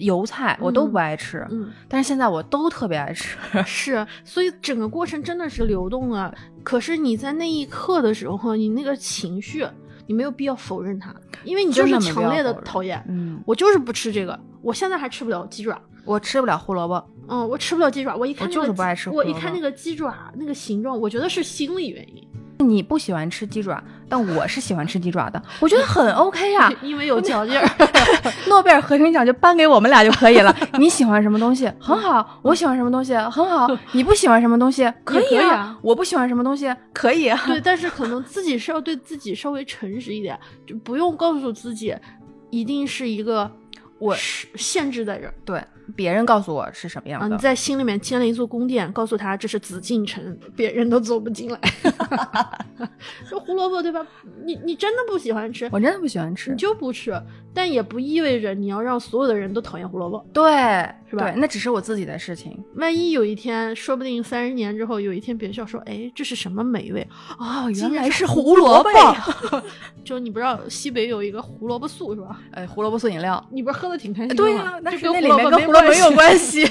[0.00, 3.38] 油菜我都嗯不爱吃，嗯，但是现在我都特别爱吃。
[3.64, 6.34] 是，所以整个过程真的是流动啊。
[6.64, 9.64] 可是你在那一刻的时候，你那个情绪，
[10.06, 13.02] 你没有必要否认它，因为你就是强烈的讨厌。
[13.08, 15.80] 嗯，我就是不吃这个，我现在还吃不了鸡爪。
[16.04, 18.16] 我吃不了胡萝卜，嗯，我吃不了鸡爪。
[18.16, 22.26] 我一看那个我就是不爱吃胡我一看那个鸡爪那个形状，我觉得是心理原因，
[22.58, 27.66] 你不喜欢吃鸡爪，但我是喜欢吃鸡爪的，我觉得很 OK 呀、 因为有嚼劲儿。
[28.46, 30.54] 诺贝尔和平奖就颁给我们俩就可以了。
[30.78, 37.42] 你喜欢什么东西很好，我喜欢什么东西很好，你不喜欢什么东西可以啊啊，我不喜欢什么东西可以啊。
[37.46, 41.96] 对，但是可能自己是要对自己稍微诚实一点，就不用告诉自己
[42.50, 43.50] 一定是一个
[43.98, 44.14] 我
[44.56, 45.32] 限制在这儿。
[45.46, 45.64] 对，
[45.94, 51.60] 别人告诉我是什么样啊，的，你在心里面建了一座宫殿，告诉他这是紫禁城，别人都走不进来。
[53.28, 54.04] 说胡萝卜对吧？
[54.44, 56.56] 你你真的不喜欢吃，我真的不喜欢吃你。
[56.56, 57.14] 就不吃，
[57.54, 60.24] 但也不意味着你要让所有的人都讨厌胡萝卜。
[60.32, 60.52] 对，
[61.08, 62.58] 是吧对，那只是我自己的事情。
[62.76, 67.06] 万一有一天，说不定三十年之后，有一天别人笑说：“哎，这是什么美味？
[67.38, 68.90] 哦，竟然原来是是胡胡萝卜！”
[70.04, 72.40] 就你不知道西北有一个胡萝卜素是吧？
[72.52, 73.42] 哎，胡萝卜素饮料。
[73.50, 74.64] 你不是喝的挺开心的对吗？
[74.64, 76.14] 呀、但这跟是那里面胡萝卜没跟胡萝卜没有系。
[76.14, 76.68] 关系。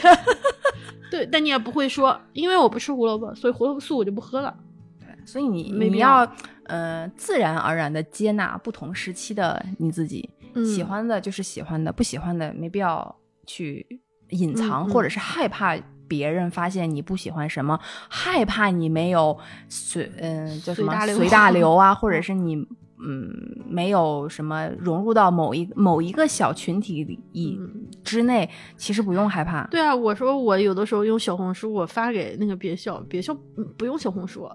[1.12, 4.56] 对，但你也不会说，因为我不吃胡萝卜，所以胡萝卜素我就不喝了。
[5.00, 13.14] 对所以你没必要你要呃自然而然的接纳不同时期的你自己，嗯喜欢的就是喜欢的，不喜欢的没必要
[13.46, 13.86] 去
[14.30, 22.56] 隐藏，嗯嗯或者是害怕别人发现你不喜欢什么，害怕你没有随嗯、叫什么随大流 啊，或者是你
[23.04, 23.30] 嗯
[23.68, 29.66] 没有什么融入到某一某一个小群体里以嗯之内，其实不用害怕。
[29.68, 34.50] 对啊，我说我有的时候用小红书，我发给那个别笑，别笑嗯不用小红书，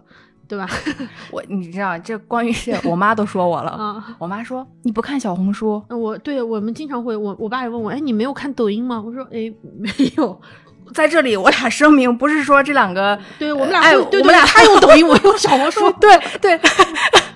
[0.48, 0.68] 对吧？
[1.32, 3.70] 我你知道这关于是，我妈都说我了。
[3.76, 9.02] 啊，我妈说你不看小红书，那我对我们经常会，我我爸也问我，哎，你没有看抖音吗？
[9.04, 10.40] 我说，哎，没有。
[10.94, 15.90] 在这里我俩声明，不是说这两个，对我们俩哎对对我们俩他用抖音，我用小红书。
[16.00, 16.56] 对对，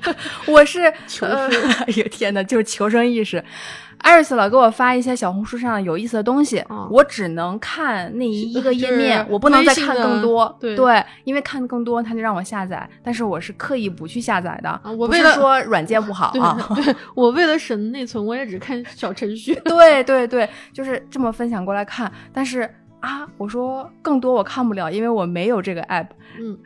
[0.47, 3.43] 我是求呃生 哎呦天哪，就是求生意识。
[3.99, 10.57] 艾瑞斯老给我发一些小红书上有意思的东西，嗯我只能看那一一个页面，我不能再看更多。
[10.59, 14.81] 对因为看更多他就让我下载，但是我是刻意不去下载的。
[14.97, 19.55] 我为了说软件不好啊，对，我为了省内存，我也只看小程序。
[19.67, 22.11] 对对对，就是这么分享过来看。
[22.33, 22.63] 但是
[23.01, 26.07] 啊，我说更多我看不了，因为我没有这个 app。
[26.39, 26.59] 嗯，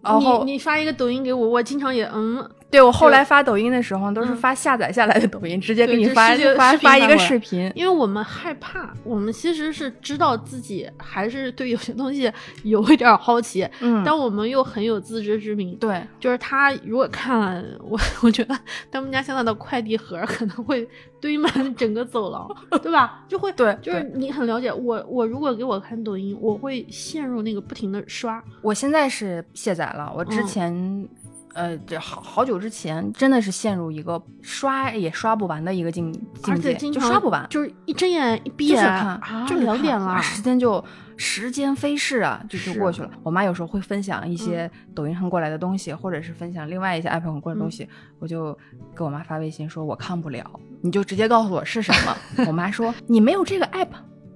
[0.00, 7.70] 然后你你发一个抖音给我，我经常也嗯，对我后来发抖音的时候，都是嗯发下载下来的抖音，直接给你发发发一个视频。
[7.74, 12.32] 因为我们害怕，我们其实是知道自己还是对有些东西
[12.64, 15.76] 有一点儿好奇，嗯，但我们又很有自知之明。
[15.76, 18.58] 对，就是他如果看了我，我觉得
[18.90, 20.88] 他们家现在的快递盒可能会
[21.20, 22.48] 堆满 整个走廊，
[22.82, 23.22] 对吧？
[23.28, 31.08] 就会对就是你很了解我，我如果给我看抖音，我会陷入那个不停的刷，我现在是卸载了，我之嗯前。
[31.54, 40.82] 呃，这好好久之前，真的是陷入一个刷也刷不完的一个境境界，就刷不完，就是一睁眼一闭眼就是看啊，就两点了啊，时间就
[41.16, 43.10] 时间飞逝啊，就就过去了。
[43.22, 47.88] 我妈有时候会分享一些抖音上过来的东西，或者是分享另外一些 app 上过来的东西，
[48.18, 48.56] 我就
[48.96, 50.44] 给我妈发微信说我看不了，
[50.80, 52.16] 你就直接告诉我是什么。
[52.48, 53.88] 我妈说你没有这个 app，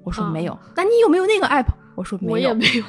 [0.05, 1.67] 我说嗯没有，那你有没有那个 app？
[1.95, 2.33] 我说没有。
[2.33, 2.85] 我也没有。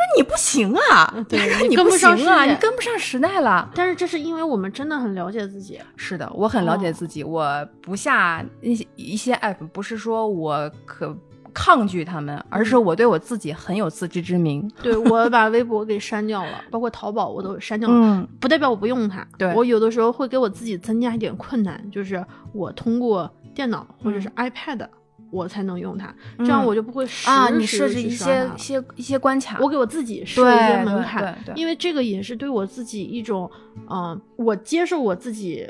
[0.00, 3.70] 那你不行啊， 对你跟不上行啊，你跟不上时代了。
[3.74, 11.14] 但是这是因为我们真的很了解自己，是的，我很了解哦自己，我不下一些一些 app，不是说我可
[11.52, 14.66] 抗拒他们，而嗯是我对我自己很有自知之明。
[14.82, 17.94] 对我把微博给删掉了， 包括淘宝我都删掉了。
[17.96, 24.86] 嗯，不代表我不用它，对我有的时候会给我自己增加一点困难，就是我通过电脑或者是 iPad，、
[25.30, 33.50] 我才能用它，这样我就不会啊，你设置一些一些一些关卡，我给我自己设一些门槛，对对因为这个也是对我自己一种，
[33.88, 35.66] 嗯、我接受我自己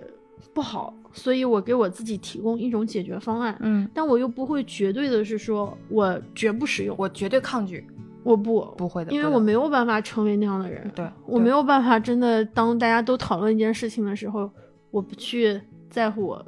[0.55, 7.87] 不好，所以我给我自己提供一种解决方案，嗯，但我又不会绝对的是说我绝不使用，我绝对抗拒，
[8.23, 14.51] 我不不会的，因为我没有办法成为那样的人，对，对我没有办法真的当大家都讨论一件事情的时候，
[14.91, 16.47] 我不去在乎我。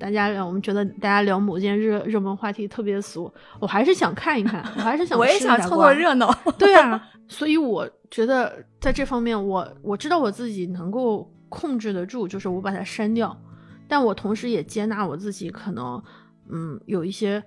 [0.00, 3.30] 大家聊，我们觉得大家聊某件热热门话题特别俗，
[3.60, 6.34] 我还是想看一看，我还是想我也想凑凑热闹。
[6.58, 13.38] 对啊，所以我觉得在这方面我，我知道我自己能够控制得住，就是我把它删掉，
[13.86, 16.02] 但我同时也接纳我自己可能，
[16.48, 17.42] 嗯，有一些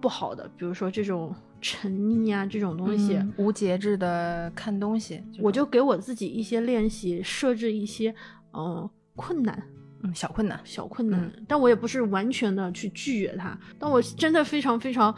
[0.00, 8.12] 不好的，比如说这种沉溺啊这种东西，嗯无节制的看东西，我就给我自己一些练习，设置一些
[8.52, 9.62] 嗯困难。
[10.02, 13.56] 嗯小困难，小困难，嗯但我也不是完全的去拒绝他。
[13.78, 15.14] 当我真的非常非常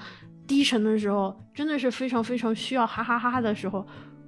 [0.47, 3.87] 低沉的时候，真的是非常非常需要哈哈哈哈的时候，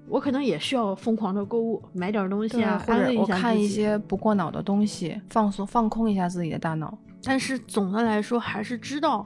[0.08, 3.66] 我可能也需要疯狂的购物，买点东西啊，或者我看一。
[3.66, 6.96] 些不过脑的东西，放松放空一下自己的大脑。
[7.22, 9.24] 但是总的来说，还是知道，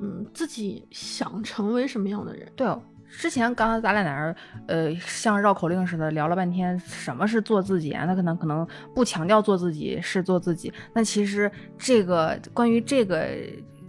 [0.00, 2.46] 嗯，自己想成为什么样的人。
[2.54, 4.36] 对哦，之前刚刚咱俩在那儿，
[4.66, 8.04] 呃，像绕口令似的聊了半天，什么是做自己啊？
[8.04, 13.26] 那可能可能不强调做自己是做自己，那其实这个关于这个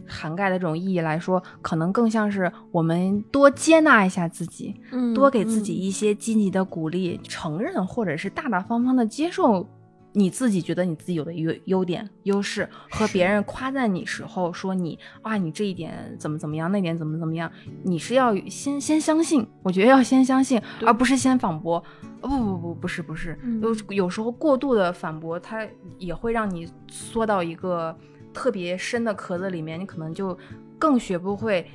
[0.07, 9.67] 涵盖的这种意义来说，可能更像是我们多接纳一下自己，嗯，多给自己嗯一些积极的鼓励，承认或者是大大方方的接受
[10.19, 17.49] 你自己觉得你自己有的优优点、优势，和别人夸赞你时候说你啊，你这一点怎么怎么样，那点怎么怎么样，
[17.83, 21.81] 你是要先先相信，我觉得要先相信，而不是先反驳。
[22.21, 25.65] 不不不，不是不是，嗯有有时候过度的反驳，它
[25.97, 27.97] 也会让你缩到一个
[28.33, 30.37] 特别深的壳子里面，你可能就
[30.77, 31.65] 更学不会，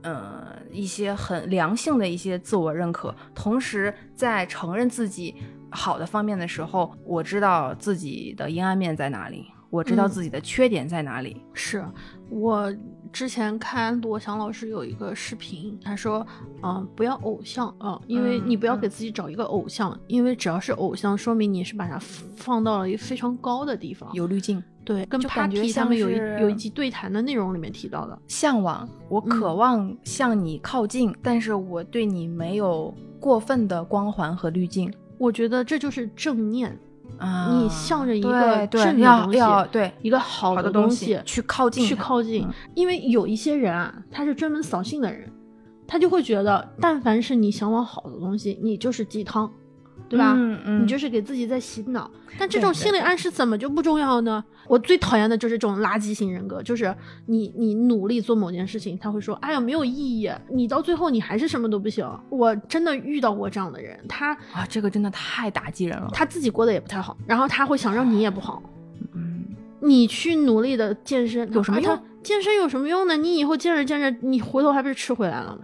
[0.00, 3.14] 呃，一些很良性的一些自我认可。
[3.34, 5.34] 同时，在承认自己
[5.70, 11.42] 好的方面的时候，我知道自己的阴暗面在哪里，我知道嗯自己的缺点在哪里。
[11.52, 11.84] 是
[12.28, 12.72] 我
[13.12, 16.24] 之前看罗翔老师有一个视频，他说，
[16.62, 21.98] 嗯、不要偶像啊、嗯因为嗯你不要嗯给自己找一个偶像，因为只要是偶像，说明你是把它
[22.36, 24.08] 放到了一个非常高的地方。
[24.12, 36.74] 有滤镜，对，跟 Papi 他像们有一有一集对谈的内容里面提到的，向往，我渴嗯望向你靠近，但是我对你没有过分的光环和滤镜我觉得这就是正念，
[37.18, 37.50] 啊。
[37.52, 45.30] 你向着一个正的要东西要对一个好好的东西去靠近去靠近嗯，因为有一些人啊，他是专门扫兴的人，
[45.86, 49.52] 他就会觉得，但凡是你想往好的东西，你就是鸡汤，
[50.10, 50.34] 对吧？
[50.36, 52.10] 嗯嗯，你就是给自己在洗脑。
[52.36, 54.44] 但这种心理暗示怎么就不重要呢？
[54.66, 56.92] 我最讨厌的就是这种垃圾型人格，就是
[57.26, 62.04] 你你努力做某件事情，他会说，哎呀没有意义，你到最后你还是什么都不行。
[62.28, 66.10] 我真的遇到过这样的人，他啊，这个真的太打击人了。
[66.12, 68.60] 他自己过得也不太好，然后他会想让你也不好。
[69.14, 69.44] 嗯，
[69.80, 73.16] 你去努力的健身有什么用健身有什么用呢？
[73.16, 75.58] 你以后健着健着，你回头还不是吃回来了吗？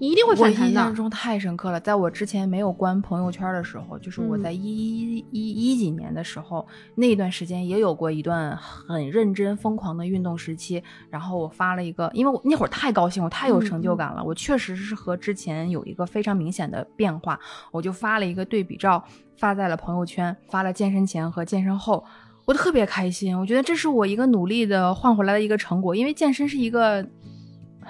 [0.00, 0.94] 你一定会我反弹的我印象。
[0.94, 10.82] 中太深刻了，在我之前没有关朋友圈的时候，就是我嗯在一一一几年的时候，那一段时间也有过一段很认真疯狂的运动时期。
[11.10, 17.38] 然后我发了一个，因为我那会儿太高兴，我太有成就感了，我确实是和之前有一个非常明显的变化，
[17.70, 19.04] 我就发了一个对比照，
[19.36, 22.02] 发在了朋友圈，发了健身前和健身后。
[22.46, 27.06] 我特别开心，我觉得这是我一个努力的换回来的一个成果，因为健身是一个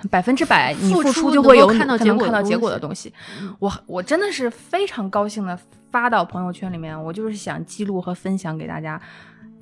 [0.09, 3.13] 百分之百你付付出出就会有看到结果的东能看到结果西的东西。
[3.41, 5.59] 嗯我我真的是非常高兴的
[5.91, 9.01] 发到朋友圈里面，我就是想记录和分享给大家，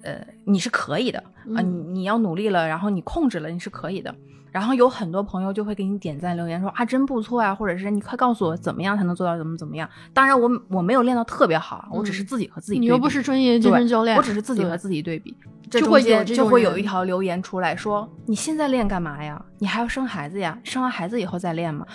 [0.02, 1.18] 呃，你是可以的
[1.56, 4.14] 啊、你嗯你要努力了，然后你控制了，你是可以的。
[4.50, 9.88] 然后有很多朋友就会给你点赞留言说啊真不错呀、或者是你快告诉我怎么样才能做到怎么怎么样。
[10.12, 15.36] 当然我我没有练到特别好，啊我只是嗯自己和自己对比、你又不是专业健身教练，我只是自己和自己对比，
[15.70, 19.44] 这就会有中间就会有一条留言出来说你现在练干嘛呀？
[19.58, 20.58] 你还要生孩子呀？
[20.64, 21.86] 生完孩子以后再练嘛？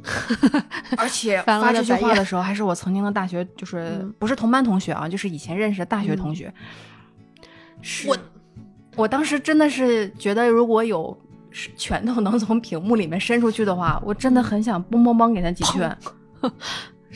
[0.96, 6.52] 而且发这句话的时候，还是我曾经的大学，就是嗯不是同班同学啊，就是以前认识的大学同学。
[7.82, 8.16] 是我
[8.96, 11.27] 我当时真的是觉得，如果有是
[11.76, 15.96] 拳头能从屏幕里面伸出去的话，我真的很想梆梆梆给他几拳。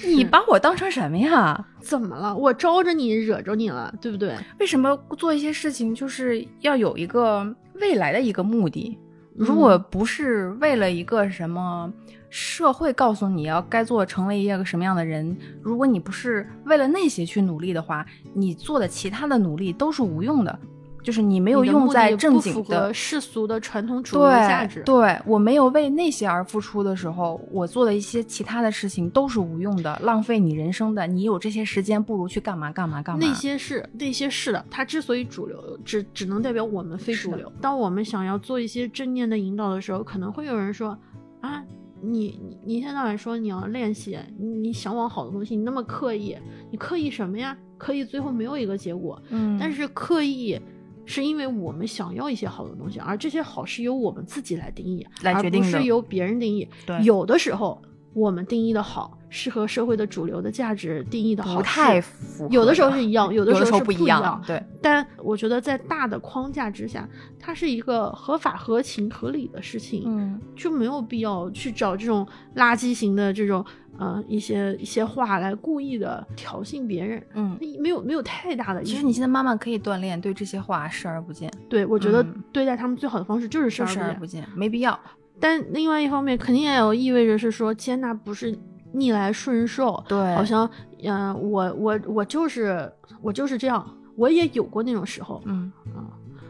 [0.07, 1.67] 你把我当成什么呀？
[1.81, 2.35] 怎么了？
[2.35, 4.35] 我招着你，惹着你了，对不对？
[4.59, 8.99] 为什么做一些事情就是要有一个未来的一个目的？
[8.99, 11.91] 嗯如果不是为了一个什么
[12.29, 20.59] 社会告诉你要该做成为一个什么样的人，如果你不是为了那些去努力的话，你做的其他的努力都是无用的，
[21.03, 22.93] 就是你没有用在正经的。
[22.95, 24.83] 世俗的传统主流价值。
[24.85, 31.07] 对，对我没有为那些而付出的时候，我做的一些其他的事情都是无用的，浪费你人生的。
[31.07, 33.27] 你有这些时间，不如去干嘛干嘛干嘛。
[33.27, 37.51] 那些是那些是的，它之所以主流，只只能代表我们非主流。
[37.61, 40.97] 当我们想要做一些正念的引导的时候，可能会有人说
[41.41, 41.65] 啊，
[42.01, 46.37] 你你你一天到晚说你要练习，你你想往好的东西，你那么刻意，
[46.71, 47.57] 你刻意什么呀？
[47.79, 50.61] 刻意最后没有一个结果，嗯，但是刻意。
[51.05, 56.69] 是因为我们想要一些好的东西，而这些好是由我们自己来定义，而来决定的不是由别人定义。
[56.87, 57.81] 对有的时候
[58.15, 64.43] 我们定义的好，是和社会的主流的价值定义的好不太符合有的时候是一样，有的时候是不一样。
[64.47, 67.09] 对，但我觉得在大的框架之下，
[67.41, 72.27] 它是一个合法、合情、合理的事情，嗯，就没有必要去找这种
[72.57, 73.65] 垃圾型的这种
[73.99, 78.83] 呃一些一些话来故意的挑衅别人，嗯，没有没有太大的。
[78.83, 84.03] 其实你现在慢慢可以锻炼，对这些话视而不见，对我觉得嗯对待他们最好的方式就是视而不见。
[84.05, 84.99] 视而不见，没必要。
[85.41, 88.57] 但另外一方面，肯定也有意味着是说接纳不是
[88.93, 90.69] 逆来顺受，对，好像
[91.03, 92.91] 嗯、呃我我我就是
[93.21, 93.85] 我就是这样，
[94.15, 96.07] 我也有过那种时候，嗯，啊，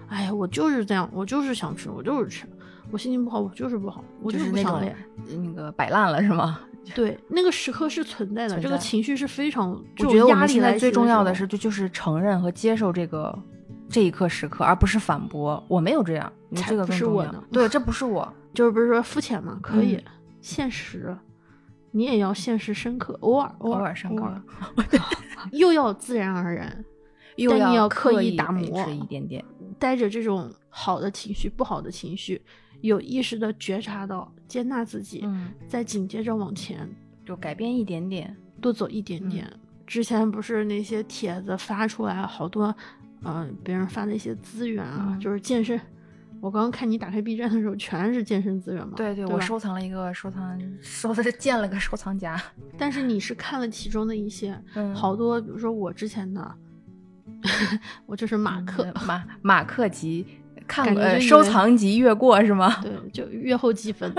[0.09, 2.45] 哎呀，我就是这样，我就是想吃，我就是吃，
[2.93, 4.95] 我心情不好，我就是不好，我就是不想练。
[5.27, 6.61] 那个摆烂了是吗？
[6.95, 13.37] 对，那个时刻是存在的，这个情绪是非常，我觉得我们种压力在最重要的是，就就是承认和接受这个
[13.89, 15.65] 这一刻时刻，而不是反驳。
[15.69, 17.43] 我没有这样，你才这个不是我呢。
[17.51, 18.31] 对，这不是我。
[18.53, 20.05] 就是不是说肤浅嘛，可以，嗯
[20.43, 21.17] 现实，
[21.93, 24.43] 你也要现实深刻，偶尔偶偶尔尔深刻偶尔
[25.53, 26.85] 又要自然而然，
[27.37, 29.43] 又但你要刻刻意打磨一点点。
[29.79, 32.43] 带着这种好的情绪、不好的情绪，
[32.83, 36.89] 有意识的觉察到，接纳自己，嗯，再紧接着往前。
[37.25, 38.37] 就改变一点点。
[38.61, 39.51] 多走一点点。
[39.87, 42.75] 之前不是那些帖子发出来，好多，
[43.25, 45.81] 嗯、别人发的一些资源啊，嗯就是健身。
[46.41, 48.95] 我刚刚看你打开 B 站的时候，全是健身资源嘛。
[48.97, 52.41] 对对，对我收藏了一个收藏，收的是建了个收藏夹。
[52.77, 56.55] 但是你是看了其中的一些，嗯好多，比如说我之前的，
[58.07, 60.27] 我就是马克，嗯马马克级
[60.67, 62.77] 看呃收藏级越过是吗？
[62.83, 64.13] 对，就越后积分，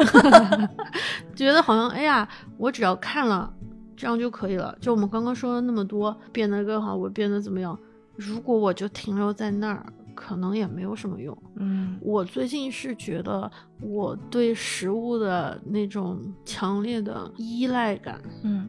[1.36, 2.28] 觉得好像哎呀，
[2.58, 3.52] 我只要看了，
[3.96, 4.76] 这样就可以了。
[4.80, 7.78] 就我们刚刚说了那么多，变得更好，我变得怎么样？
[8.16, 11.36] 如果我就停留在那儿，可能也没有什么用。
[11.56, 13.50] 嗯我最近是觉得
[13.82, 18.68] 我对食物的那种强烈的依赖感嗯，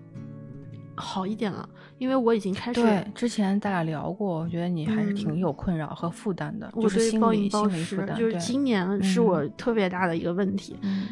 [0.96, 1.68] 好一点了，
[1.98, 10.76] 因为我已经开始对，之前咱俩聊过，我觉得你还是挺嗯有困扰和负担的，我就是对暴饮心理暴食心理负担，就是今年是嗯我特别大的一个问题。
[10.82, 11.08] 嗯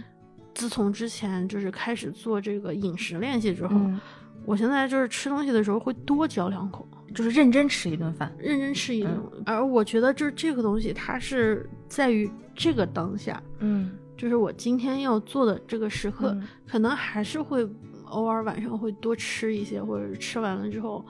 [0.54, 3.98] 自从之前就是开始做这个饮食练习之后，嗯
[4.44, 8.30] 我现在就是吃东西的时候会多嚼两口，就是认真吃一顿饭。
[8.38, 9.22] 认真吃一顿。
[9.46, 17.64] 而我觉得就是这个东西，它是在于这个当下，嗯，就是我今天要做的这个时刻，嗯可能还是会
[18.12, 21.04] 偶尔晚上会多吃一些，或者是吃完了之后，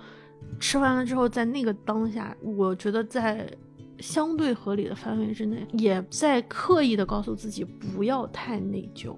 [0.59, 3.49] 吃完了之后，在那个当下，我觉得在
[3.99, 9.15] 相对合理的范围之内，也在刻意的告诉自己不要太内疚。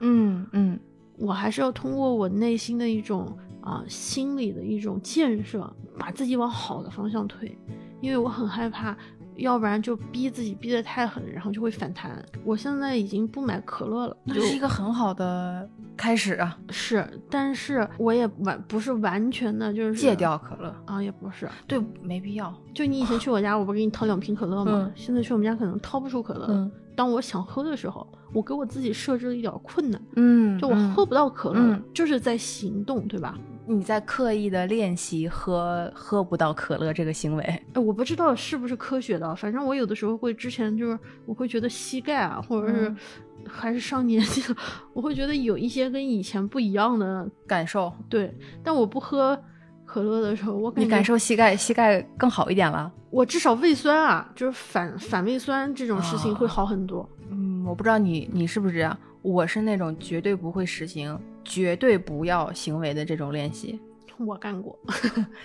[0.00, 0.78] 嗯嗯
[1.16, 7.56] 我还是要通过我内心的一种啊、心理的一种建设，把自己往好的方向推，
[8.00, 8.96] 因为我很害怕，
[9.36, 12.24] 要不然就逼自己逼得太狠，然后就会反弹。
[12.44, 20.74] 我现在已经不买可乐了，那就是一个很好的开始啊，是，但是我也完不是完全的就是戒掉可乐。
[20.84, 21.48] 啊，也不是。
[21.66, 22.54] 对，没必要。
[22.72, 24.72] 就你以前去我家，我不是给你掏两瓶可乐吗？
[24.74, 26.46] 嗯现在去我们家可能掏不出可乐。
[26.50, 33.36] 嗯当我想喝的时候，我给我自己设置了一点困难，嗯就我喝不到可乐，嗯就是在行动，对吧？
[33.66, 37.42] 你在刻意的练习喝喝不到可乐这个行为。
[37.44, 42.96] 哎，我不知道是不是科学的，反正我有的时候会之前就是我会觉得膝盖啊，或者是嗯
[43.48, 44.56] 还是上年纪了，
[44.92, 48.34] 我会觉得有一些跟以前不一样的，感受，对。
[48.62, 49.38] 但我不喝
[49.84, 52.90] 可乐的时候，我感觉你感受膝盖膝盖更好一点了。
[53.10, 57.08] 我至少胃酸啊，就是反反胃酸这种事情会好很多。
[57.30, 63.78] 嗯，我不知道你你是不是这样，我是那种绝对不会实行绝对不要行为的这种练习，
[64.18, 64.78] 我干过，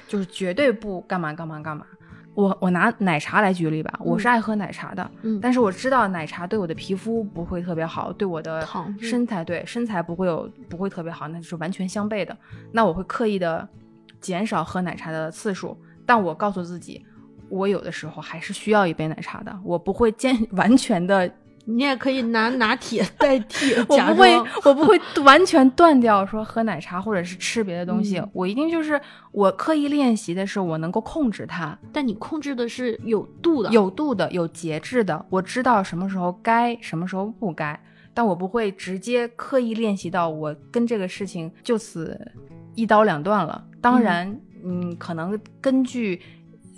[0.07, 1.85] 就是绝对不干嘛干嘛干嘛。
[2.35, 8.65] 我我拿奶茶来举例吧，我是爱喝奶茶的，嗯，但是我知道奶茶对我的皮肤不会特别好，对我的
[9.01, 12.37] 身材对身材不会有不会特别好，那就是完全相悖的。
[12.71, 13.67] 那我会刻意的
[14.21, 17.05] 减少喝奶茶的次数，但我告诉自己，
[17.49, 21.29] 我有的时候还是需要一杯奶茶的，我不会坚 完全的，
[21.71, 28.99] 你也可以拿拿铁 代替，我不会我不会完全断掉说喝奶茶或者是吃别的东西，嗯我一定就是
[29.31, 37.79] 我刻意练习的是我能够控制它，但你控制的是有度的，有度的、有节制的，我知道什么时候该，什么时候不该，
[38.13, 42.19] 但我不会直接刻意练习到我跟这个事情就此
[42.73, 43.63] 一刀两断了。
[43.79, 46.19] 当然，嗯，可能根据。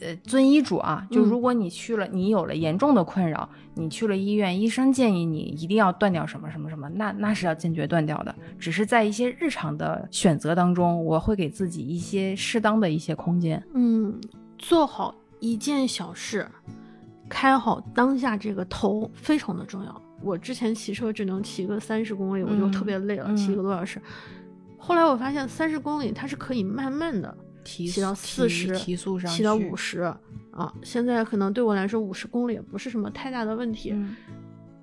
[0.02, 8.34] 呃，遵医嘱啊，就嗯如果你去了，你有了严重的困扰，你去了医院，医生建议你一定要断掉什么什么什么，那那是要坚决断掉的。
[8.58, 13.64] 只是在一些日常的选择当中，我会给自己一些适当的一些空间。
[13.74, 14.20] 嗯，
[14.58, 16.48] 做好一件小事，
[17.30, 20.02] 开好当下这个头非常的重要。
[20.24, 24.02] 我之前骑车只能骑个三十公里，我就嗯特别累了，嗯骑一个多小时。
[24.78, 30.74] 后来我发现三十公里它是可以慢慢的提骑到四十，提速上骑到去五十啊。
[30.84, 33.92] 现在可能对我来说五十公里也不是什么太大的问题。
[33.94, 34.16] 嗯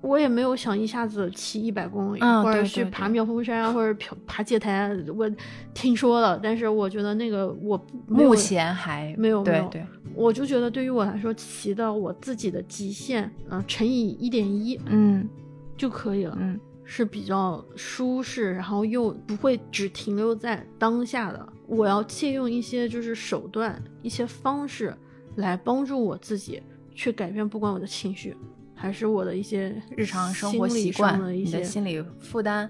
[0.01, 4.89] 我也没有想一下子骑一百公里，嗯或者去爬妙峰山，或者爬爬戒台。
[5.13, 5.29] 我
[5.73, 7.77] 听说了，但是我觉得那个我
[8.07, 15.27] 目前还没有没有对对，我就觉得对于我来说，骑到我自己的极限，嗯、乘以一点一嗯
[15.75, 21.45] 就可以了，嗯是比较舒适，然后又不会只停留在当下的。
[21.69, 24.91] 我要借用一些就是手段、一些方式
[25.35, 26.61] 来帮助我自己
[26.95, 28.35] 去改变，不管我的情绪，
[28.73, 32.69] 还是我的一些日常生活习惯、的一些心理负担。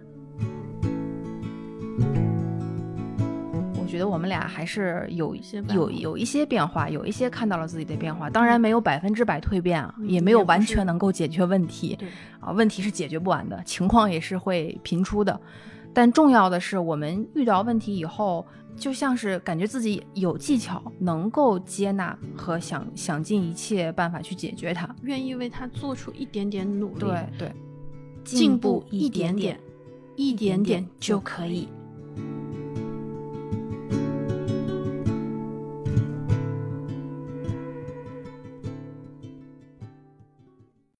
[3.82, 12.08] 我觉得我们俩还是有一些有有一些变化，有一些看到了自己的变化，当然没有百分之百蜕变啊，嗯也没有完全能够解决问题对
[12.40, 15.40] 啊，问题是解决不完的，情况也是会频出的。
[15.92, 18.46] 但重要的是，我们遇到问题以后，
[18.80, 24.90] 就像是感觉自己有技巧，能够接纳和想想尽一切办法去解决它。
[25.04, 27.52] 愿意为它做出一点点努力，对对，
[28.24, 29.60] 进步一点点点，
[30.16, 31.68] 一点点就可以。